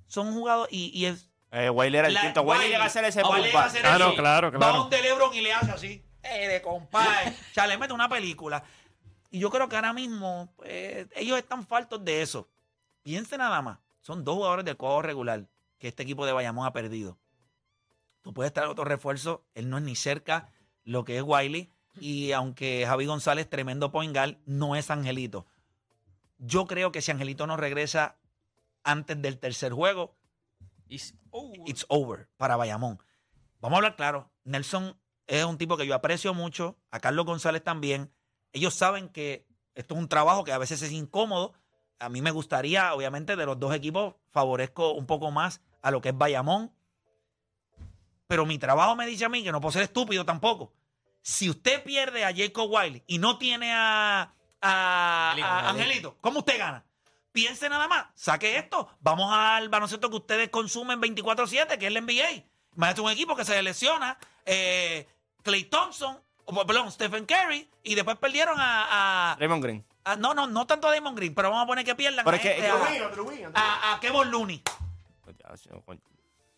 son 0.06 0.32
jugadores. 0.32 0.72
Y, 0.72 0.90
y 0.94 1.06
es. 1.06 1.28
Eh, 1.52 1.70
Wiley 1.70 1.98
era 1.98 2.08
el 2.08 2.14
la- 2.14 2.20
quinto. 2.22 2.42
Wiley 2.42 2.58
Wiley. 2.58 2.70
llega 2.72 2.84
a 2.84 2.86
hacer 2.86 3.04
ese 3.04 3.20
a 3.20 3.64
hacer 3.64 3.86
Ah, 3.86 3.98
no, 3.98 4.14
claro, 4.14 4.50
Va 4.52 4.58
claro. 4.58 4.78
donde 4.78 5.00
LeBron 5.00 5.34
y 5.34 5.40
le 5.40 5.52
hace 5.52 5.70
así. 5.70 6.04
Eh, 6.22 6.48
de 6.48 6.62
compadre. 6.62 7.30
o 7.50 7.54
sea, 7.54 7.66
le 7.66 7.78
mete 7.78 7.92
una 7.92 8.08
película. 8.08 8.62
Y 9.30 9.38
yo 9.38 9.50
creo 9.50 9.68
que 9.68 9.76
ahora 9.76 9.92
mismo 9.92 10.52
pues, 10.56 11.06
ellos 11.14 11.38
están 11.38 11.66
faltos 11.66 12.04
de 12.04 12.22
eso. 12.22 12.48
Piense 13.02 13.38
nada 13.38 13.62
más. 13.62 13.78
Son 14.00 14.24
dos 14.24 14.34
jugadores 14.36 14.64
del 14.64 14.76
juego 14.76 15.02
regular 15.02 15.46
que 15.78 15.88
este 15.88 16.02
equipo 16.02 16.26
de 16.26 16.32
Bayamón 16.32 16.66
ha 16.66 16.72
perdido. 16.72 17.18
Tú 18.22 18.32
puedes 18.34 18.52
traer 18.52 18.68
otro 18.68 18.84
refuerzo. 18.84 19.44
Él 19.54 19.68
no 19.70 19.78
es 19.78 19.84
ni 19.84 19.94
cerca 19.94 20.48
lo 20.84 21.04
que 21.04 21.16
es 21.16 21.22
Wiley. 21.24 21.70
Y 22.00 22.32
aunque 22.32 22.84
Javi 22.86 23.06
González, 23.06 23.48
tremendo 23.48 23.90
point 23.92 24.14
guard, 24.14 24.36
no 24.46 24.74
es 24.76 24.90
Angelito. 24.90 25.46
Yo 26.38 26.66
creo 26.66 26.92
que 26.92 27.02
si 27.02 27.10
Angelito 27.10 27.46
no 27.46 27.56
regresa 27.56 28.16
antes 28.86 29.20
del 29.20 29.38
tercer 29.38 29.72
juego, 29.72 30.16
Is- 30.88 31.14
oh. 31.30 31.52
it's 31.66 31.84
over 31.88 32.28
para 32.36 32.56
Bayamón. 32.56 32.98
Vamos 33.60 33.76
a 33.76 33.78
hablar 33.78 33.96
claro. 33.96 34.30
Nelson 34.44 34.96
es 35.26 35.44
un 35.44 35.58
tipo 35.58 35.76
que 35.76 35.86
yo 35.86 35.94
aprecio 35.94 36.32
mucho, 36.34 36.78
a 36.90 37.00
Carlos 37.00 37.26
González 37.26 37.62
también. 37.64 38.12
Ellos 38.52 38.74
saben 38.74 39.08
que 39.08 39.46
esto 39.74 39.94
es 39.94 40.00
un 40.00 40.08
trabajo 40.08 40.44
que 40.44 40.52
a 40.52 40.58
veces 40.58 40.80
es 40.82 40.92
incómodo. 40.92 41.52
A 41.98 42.08
mí 42.08 42.22
me 42.22 42.30
gustaría, 42.30 42.94
obviamente, 42.94 43.36
de 43.36 43.44
los 43.46 43.58
dos 43.58 43.74
equipos, 43.74 44.14
favorezco 44.30 44.92
un 44.92 45.06
poco 45.06 45.30
más 45.30 45.60
a 45.82 45.90
lo 45.90 46.00
que 46.00 46.10
es 46.10 46.16
Bayamón. 46.16 46.72
Pero 48.28 48.46
mi 48.46 48.58
trabajo 48.58 48.94
me 48.96 49.06
dice 49.06 49.24
a 49.24 49.28
mí 49.28 49.42
que 49.42 49.52
no 49.52 49.60
puedo 49.60 49.72
ser 49.72 49.82
estúpido 49.82 50.24
tampoco. 50.24 50.72
Si 51.22 51.50
usted 51.50 51.82
pierde 51.82 52.24
a 52.24 52.34
Jacob 52.34 52.70
Wiley 52.70 53.02
y 53.06 53.18
no 53.18 53.38
tiene 53.38 53.72
a, 53.72 54.32
a- 54.60 55.32
a. 55.32 55.68
Angelito, 55.70 56.16
¿cómo 56.20 56.40
usted 56.40 56.58
gana? 56.58 56.84
Piense 57.36 57.68
nada 57.68 57.86
más, 57.86 58.06
saque 58.14 58.56
esto, 58.56 58.88
vamos 59.00 59.30
al 59.30 59.68
baloncesto 59.68 60.08
que 60.08 60.16
ustedes 60.16 60.48
consumen 60.48 60.98
24-7, 61.02 61.76
que 61.76 61.86
es 61.86 61.94
el 61.94 62.02
NBA. 62.02 62.44
Imagínate 62.74 63.00
un 63.02 63.10
equipo 63.10 63.36
que 63.36 63.44
se 63.44 63.62
lesiona, 63.62 64.16
eh, 64.46 65.06
Clay 65.42 65.64
Thompson, 65.64 66.18
o, 66.46 66.66
perdón, 66.66 66.90
Stephen 66.90 67.26
Curry, 67.26 67.68
y 67.82 67.94
después 67.94 68.16
perdieron 68.16 68.58
a, 68.58 69.32
a- 69.32 69.36
Raymond 69.36 69.62
Green. 69.62 69.84
a- 70.04 70.16
no, 70.16 70.32
no, 70.32 70.46
no 70.46 70.66
tanto 70.66 70.88
a 70.88 70.94
Damon 70.94 71.14
Green, 71.14 71.34
pero 71.34 71.50
vamos 71.50 71.64
a 71.64 71.66
poner 71.66 71.84
que 71.84 71.94
pierdan 71.94 72.24
Pero 72.24 72.34
a, 72.34 72.38
es 72.38 72.42
que- 72.42 72.52
este, 72.52 72.68
es 72.68 72.72
que- 72.72 73.44
a, 73.54 73.60
a- 73.60 73.94
a 73.96 74.00
Kevon 74.00 74.30
Looney. 74.30 74.62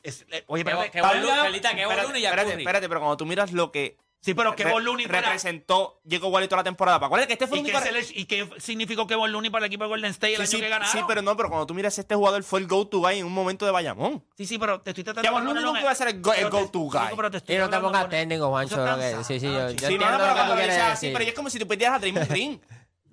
Es- 0.04 0.25
eh, 0.30 0.44
oye, 0.47 0.62
Que, 0.62 0.70
espérate, 0.70 2.18
y 2.20 2.25
a 2.26 2.30
Curry. 2.52 2.62
espérate, 2.62 2.88
pero 2.88 3.00
cuando 3.00 3.16
tú 3.16 3.26
miras 3.26 3.50
lo 3.50 3.73
que 3.73 3.97
Sí, 4.20 4.34
pero 4.34 4.54
Kevon 4.56 4.78
re- 4.78 4.82
Looney 4.84 5.06
representó 5.06 6.00
Jacob 6.08 6.32
Wiley 6.34 6.48
toda 6.48 6.60
la 6.60 6.64
temporada. 6.64 6.98
¿Para 6.98 7.08
cuál 7.08 7.20
es 7.22 7.26
que 7.28 7.34
este 7.34 7.46
fue 7.46 7.58
¿Y 7.58 7.60
el 7.60 7.66
qué, 7.66 7.72
único 7.76 7.87
se 7.87 7.92
le- 7.92 8.20
¿Y 8.20 8.25
qué 8.25 8.48
significó 8.58 9.06
Kevon 9.06 9.30
Looney 9.30 9.48
para 9.50 9.64
el 9.64 9.68
equipo 9.68 9.84
de 9.84 9.88
Golden 9.90 10.10
State 10.10 10.34
el 10.34 10.38
Sí, 10.38 10.42
año 10.42 10.50
sí, 10.50 10.60
que 10.60 10.68
ganaron? 10.68 10.92
sí, 10.92 10.98
pero 11.06 11.22
no, 11.22 11.37
pero 11.37 11.48
cuando 11.48 11.66
tú 11.66 11.75
miras 11.75 11.96
este 11.98 12.14
jugador 12.16 12.42
fue 12.42 12.58
el 12.60 12.66
go-to 12.66 12.98
guy 12.98 13.20
en 13.20 13.26
un 13.26 13.32
momento 13.32 13.64
de 13.64 13.70
Bayamón. 13.70 14.25
Sí, 14.37 14.44
sí, 14.46 14.58
pero 14.58 14.80
te 14.80 14.90
estoy 14.90 15.04
tratando 15.04 15.22
Kevin 15.28 15.38
de 15.40 15.44
Looney 15.44 15.54
ponerlo 15.62 15.68
nunca 15.70 15.80
iba 15.82 15.90
a 15.90 15.94
ser 15.94 16.08
el 16.08 16.20
go- 16.20 16.32
el 16.32 16.38
pero 16.38 16.50
te- 16.50 16.56
go-to 16.56 16.78
chico, 16.90 16.98
guy. 16.98 17.16
pero 17.16 17.30
te 17.30 17.37
estoy 17.38 17.54
Y 17.54 17.58
no 17.58 17.70
te 17.70 17.78
pongas 17.78 18.08
técnico, 18.08 18.48
Juancho. 18.48 18.75
Eso 18.75 18.84
es 18.84 18.90
lo 18.90 18.96
que- 18.98 19.10
tan 19.12 19.25
Sí, 19.25 19.40
sí, 19.40 19.46
yo, 19.46 19.70
chico. 19.70 19.87
Sí, 19.87 19.98
no, 19.98 20.06
entiendo 20.06 20.06
no, 20.10 20.16
pero 20.18 20.18
lo 20.18 20.28
que 20.28 20.34
cuando 20.34 20.52
tú 20.52 20.58
le 20.58 20.62
quieres 20.64 20.75
dices 20.76 20.90
así, 20.92 21.06
decir. 21.06 21.12
pero 21.18 21.28
es 21.30 21.34
como 21.37 21.50
si 21.50 21.58
tú 21.60 21.66
perdieras 21.68 21.94
a 21.96 21.98
Draymond 22.00 22.28
Green. 22.28 22.60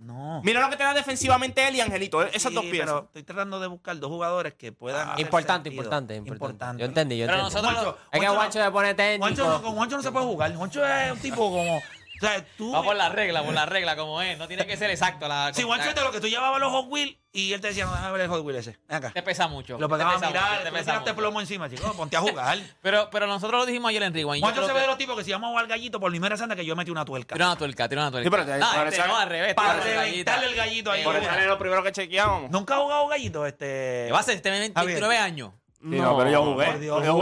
No. 0.06 0.42
Mira 0.44 0.62
lo 0.62 0.70
que 0.70 0.78
te 0.78 0.84
da 0.84 0.94
defensivamente 0.94 1.68
él 1.68 1.76
y 1.76 1.82
Angelito. 1.82 2.22
Esas 2.22 2.44
Sí, 2.50 2.54
dos 2.54 2.64
piezas. 2.66 2.86
pero 2.86 3.00
estoy 3.06 3.24
tratando 3.24 3.60
de 3.60 3.68
buscar 3.68 3.98
dos 4.00 4.10
jugadores 4.12 4.54
que 4.54 4.72
puedan. 4.72 5.10
hacer 5.10 5.22
Importante, 5.26 5.70
importante, 5.70 6.16
importante. 6.16 6.46
Importante. 6.46 6.80
Yo 6.82 6.86
entendí, 6.88 7.18
yo 7.18 7.26
Pero 7.26 7.40
entendí. 7.40 7.56
nosotros 7.56 7.74
Juancho, 7.84 7.98
Es 8.12 8.20
que 8.20 8.28
Juancho 8.28 8.60
no- 8.60 8.66
se 8.66 8.72
pone 8.72 8.94
técnico. 8.94 9.24
Juancho 9.26 9.50
no- 9.50 9.62
con 9.64 9.74
Juancho 9.76 9.98
no 9.98 10.04
se 10.04 10.12
puede 10.12 10.26
jugar. 10.26 10.56
Juancho 10.56 10.86
es 10.86 11.12
un 11.12 11.20
tipo 11.20 11.38
como. 11.38 11.82
O 12.18 12.26
sea, 12.26 12.46
tú. 12.58 12.72
Va 12.72 12.82
por 12.84 12.96
la 12.96 13.10
regla, 13.10 13.44
por 13.44 13.54
la 13.54 13.66
regla, 13.66 13.96
como 13.96 14.22
es. 14.22 14.38
No 14.38 14.48
tiene 14.48 14.66
que 14.66 14.78
ser 14.78 14.90
exacto. 14.90 15.28
La, 15.28 15.52
Si 15.54 15.64
Juancho 15.64 15.90
es 15.90 16.02
lo 16.02 16.12
que 16.12 16.22
tú 16.22 16.28
llevabas 16.28 16.60
los 16.62 16.72
Hot 16.72 16.86
Wheels 16.90 17.18
y 17.34 17.52
él 17.52 17.60
te 17.60 17.68
decía, 17.68 17.86
no, 17.86 17.92
déjame 17.92 18.12
ver 18.14 18.22
el 18.22 18.28
Hot 18.30 18.42
Wheel 18.46 18.58
ese. 18.58 18.78
Ven 18.88 18.98
acá. 18.98 19.12
Te 19.12 19.22
pesa 19.22 19.48
mucho. 19.50 19.78
Lo 19.78 19.88
te 19.90 19.94
pegaba 19.96 20.12
a 20.12 20.14
pesa 20.16 20.28
mucho, 20.30 20.40
mirar, 20.42 20.64
te 20.64 20.70
tiraste 20.70 20.94
mucho. 21.02 21.16
plomo 21.18 21.42
encima, 21.42 21.70
chico. 21.70 21.94
Ponte 21.94 22.16
a 22.16 22.22
jugar. 22.22 22.58
Pero, 22.82 23.10
pero 23.12 23.28
nosotros 23.28 23.60
lo 23.62 23.66
dijimos 23.66 23.90
ayer 23.90 24.04
en 24.04 24.14
Rewind. 24.14 24.42
Juancho 24.42 24.66
se 24.66 24.72
ve 24.72 24.80
de 24.80 24.86
que- 24.86 24.88
los 24.90 24.98
tipos 24.98 25.18
que 25.18 25.24
si 25.26 25.32
vamos 25.34 25.48
a 25.48 25.50
jugar 25.52 25.68
gallito, 25.68 26.00
por 26.00 26.10
primera 26.12 26.38
santa 26.38 26.56
que 26.56 26.66
yo 26.66 26.76
metí 26.76 26.92
una 26.92 27.04
tuerca. 27.04 27.36
Tira 27.36 27.48
una 27.48 27.58
tuerca, 27.58 27.90
tira 27.90 28.02
una 28.04 28.12
tuerca. 28.12 28.26
Sí, 28.26 28.30
pero 28.32 28.46
te- 28.46 28.58
no, 28.60 28.72
para 28.74 28.90
este, 28.90 29.08
no, 29.08 29.18
al 29.18 29.30
revés. 29.30 29.54
Para 29.56 29.80
reventarle 29.82 30.46
el 30.48 30.56
gallito 30.56 30.92
ahí. 30.92 31.04
Por 31.04 31.16
eso 31.18 31.30
era 31.30 31.46
lo 31.46 31.58
primero 31.58 31.84
que 31.84 31.92
chequeábamos. 31.92 32.50
Nunca 32.52 32.76
ha 32.76 32.78
jugado 32.80 33.08
gallito, 33.08 33.46
este. 33.46 34.06
¿Qué 34.08 34.12
va 34.14 34.20
a 34.20 34.24
ser? 34.24 34.36
Este 34.38 34.50
29 34.50 35.18
años. 35.18 35.52
Sí, 35.82 35.90
no, 36.02 36.18
pero 36.18 36.30
yo 36.32 36.44
jugué. 36.44 36.66
por 36.66 36.80
Dios. 36.80 37.00
Tú 37.00 37.06
no 37.06 37.14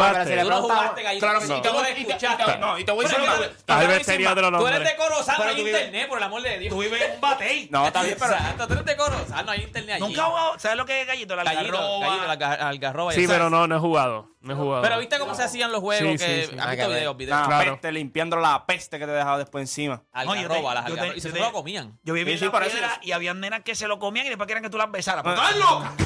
jugaste 0.62 1.04
gallito. 1.04 1.26
Claro 1.26 1.40
que 1.42 1.46
sí. 1.48 1.52
No. 1.52 1.58
y 1.58 1.62
te 1.62 1.70
voy- 1.70 1.84
te- 1.84 2.02
escuchaste. 2.02 2.58
No, 2.60 2.80
y 2.80 2.84
te 2.86 2.92
voy 2.94 3.06
a 3.06 3.08
decir 3.10 4.28
a 4.28 4.36
de 4.36 4.42
los 4.42 4.60
Tú 4.60 4.68
eres 4.68 4.84
de 4.90 4.96
Corozal, 4.96 5.38
no 5.38 5.44
hay 5.44 5.62
internet, 5.62 6.08
por 6.08 6.18
el 6.18 6.24
amor 6.24 6.42
de 6.42 6.60
Dios. 6.60 6.74
Tú 6.74 6.80
vives 6.80 7.02
en 7.02 7.12
un 7.16 7.22
batey. 7.22 7.68
No, 7.72 7.88
está 7.88 8.04
bien, 8.04 8.16
pero... 8.18 8.32
Exacto, 8.34 8.68
tú 8.68 8.74
eres 8.74 8.86
de 8.86 8.96
Corozal, 8.96 9.46
no 9.46 9.52
hay 9.52 9.62
internet 9.64 9.96
allí. 9.96 10.04
Nunca 10.06 10.24
jugado. 10.24 10.60
¿Sabes 10.60 10.78
lo 10.78 10.86
que 10.86 11.02
es 11.02 11.08
gallito? 11.08 11.36
La 11.36 11.44
Gallito, 11.44 11.78
algarroba. 11.78 12.06
gallito, 12.08 12.28
la 12.28 12.34
alga- 12.34 12.68
algarroba. 12.70 13.12
Sí, 13.12 13.26
pero 13.28 13.50
no, 13.50 13.68
no 13.68 13.76
he 13.76 13.80
jugado. 13.80 14.30
No 14.40 14.54
he 14.54 14.56
jugado. 14.56 14.82
Pero 14.82 15.00
viste 15.00 15.20
cómo 15.20 15.36
se 15.36 15.44
hacían 15.44 15.72
los 15.72 15.82
juegos 15.82 16.12
Sí, 16.12 16.18
sí, 16.18 16.26
que... 16.26 16.62
¿Has 16.62 16.72
visto 16.72 16.90
videos? 16.90 17.18
videos? 17.18 17.48
Peste, 17.48 17.92
limpiando 17.92 18.38
la 18.38 18.66
peste 18.66 18.98
que 19.00 19.06
te 19.06 19.12
dejaba 19.12 19.38
después 19.38 19.62
encima. 19.64 20.04
Algarroba, 20.14 20.74
las 20.74 20.86
algarrobas. 20.86 21.18
Y 21.18 21.22
yo 21.22 21.32
se 21.32 21.40
lo 21.40 21.52
comían. 21.52 22.00
Yo 22.04 22.14
viví 22.14 22.32
en 22.32 22.40
la 22.52 23.00
y 23.02 23.12
había 23.12 23.34
nenas 23.34 23.62
que 23.64 23.76
se 23.76 23.88
lo 23.88 24.00
comían 24.00 24.26
y 24.26 24.30
después 24.30 24.48
querían 24.48 24.64
que 24.64 24.70
tú 24.70 24.78
las 24.78 24.90
besaras. 24.92 25.24
¡Pero 25.24 25.36
Ah. 25.42 25.92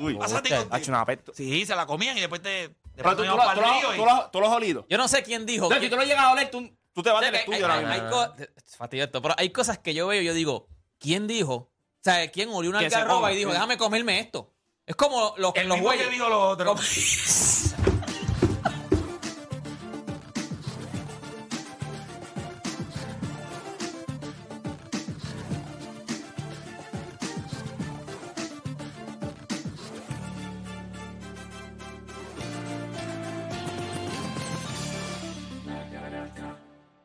Uy, 0.00 0.14
Pásate 0.14 0.54
ha 0.54 0.58
contigo. 0.58 0.76
hecho 0.76 0.90
una 0.92 1.04
peste. 1.06 1.32
Sí, 1.34 1.66
se 1.66 1.74
la 1.76 1.86
comían 1.86 2.16
y 2.16 2.20
después 2.20 2.40
te. 2.42 2.70
Pero 2.96 3.10
Después 3.14 3.16
tú, 3.16 3.22
tú, 3.22 3.28
lo- 3.36 3.54
tú, 3.54 3.60
lo- 3.60 3.94
tú 3.96 4.04
lo- 4.04 4.30
tú 4.32 4.40
los 4.40 4.48
has 4.50 4.56
olido. 4.56 4.86
Yo 4.88 4.98
no 4.98 5.06
sé 5.08 5.22
quién 5.22 5.46
dijo. 5.46 5.68
No, 5.68 5.74
si 5.76 5.82
que- 5.82 5.90
tú 5.90 5.96
lo 5.96 6.02
llegas 6.02 6.24
a 6.24 6.32
oler, 6.32 6.50
tú, 6.50 6.68
tú 6.92 7.02
te 7.02 7.10
vas 7.10 7.20
del 7.20 7.30
que 7.32 7.38
estudio 7.38 7.58
hay, 7.58 7.62
ahora 7.62 7.76
mismo. 7.76 7.92
hay 7.92 8.10
co- 8.10 8.34
es 8.64 8.76
fastidio 8.76 9.04
esto, 9.04 9.22
pero 9.22 9.34
hay 9.38 9.50
cosas 9.50 9.78
que 9.78 9.94
yo 9.94 10.06
veo 10.08 10.20
y 10.20 10.24
yo 10.24 10.34
digo, 10.34 10.66
¿quién 10.98 11.26
dijo? 11.26 11.54
O 11.54 11.70
sea, 12.02 12.30
¿quién 12.30 12.48
olió 12.52 12.70
una 12.70 12.80
Que 12.80 12.90
se 12.90 12.96
algarroba 12.96 13.20
coma, 13.20 13.32
y 13.32 13.36
dijo, 13.36 13.50
sí. 13.50 13.54
déjame 13.54 13.76
comerme 13.78 14.18
esto? 14.20 14.52
Es 14.86 14.96
como 14.96 15.34
los, 15.36 15.54
El 15.54 15.68
los 15.68 15.76
mismo 15.76 15.88
güeyes. 15.90 16.06
que 16.06 16.12
dijo 16.12 16.28
lo 16.28 16.40
otro. 16.48 16.66
Como- 16.74 16.80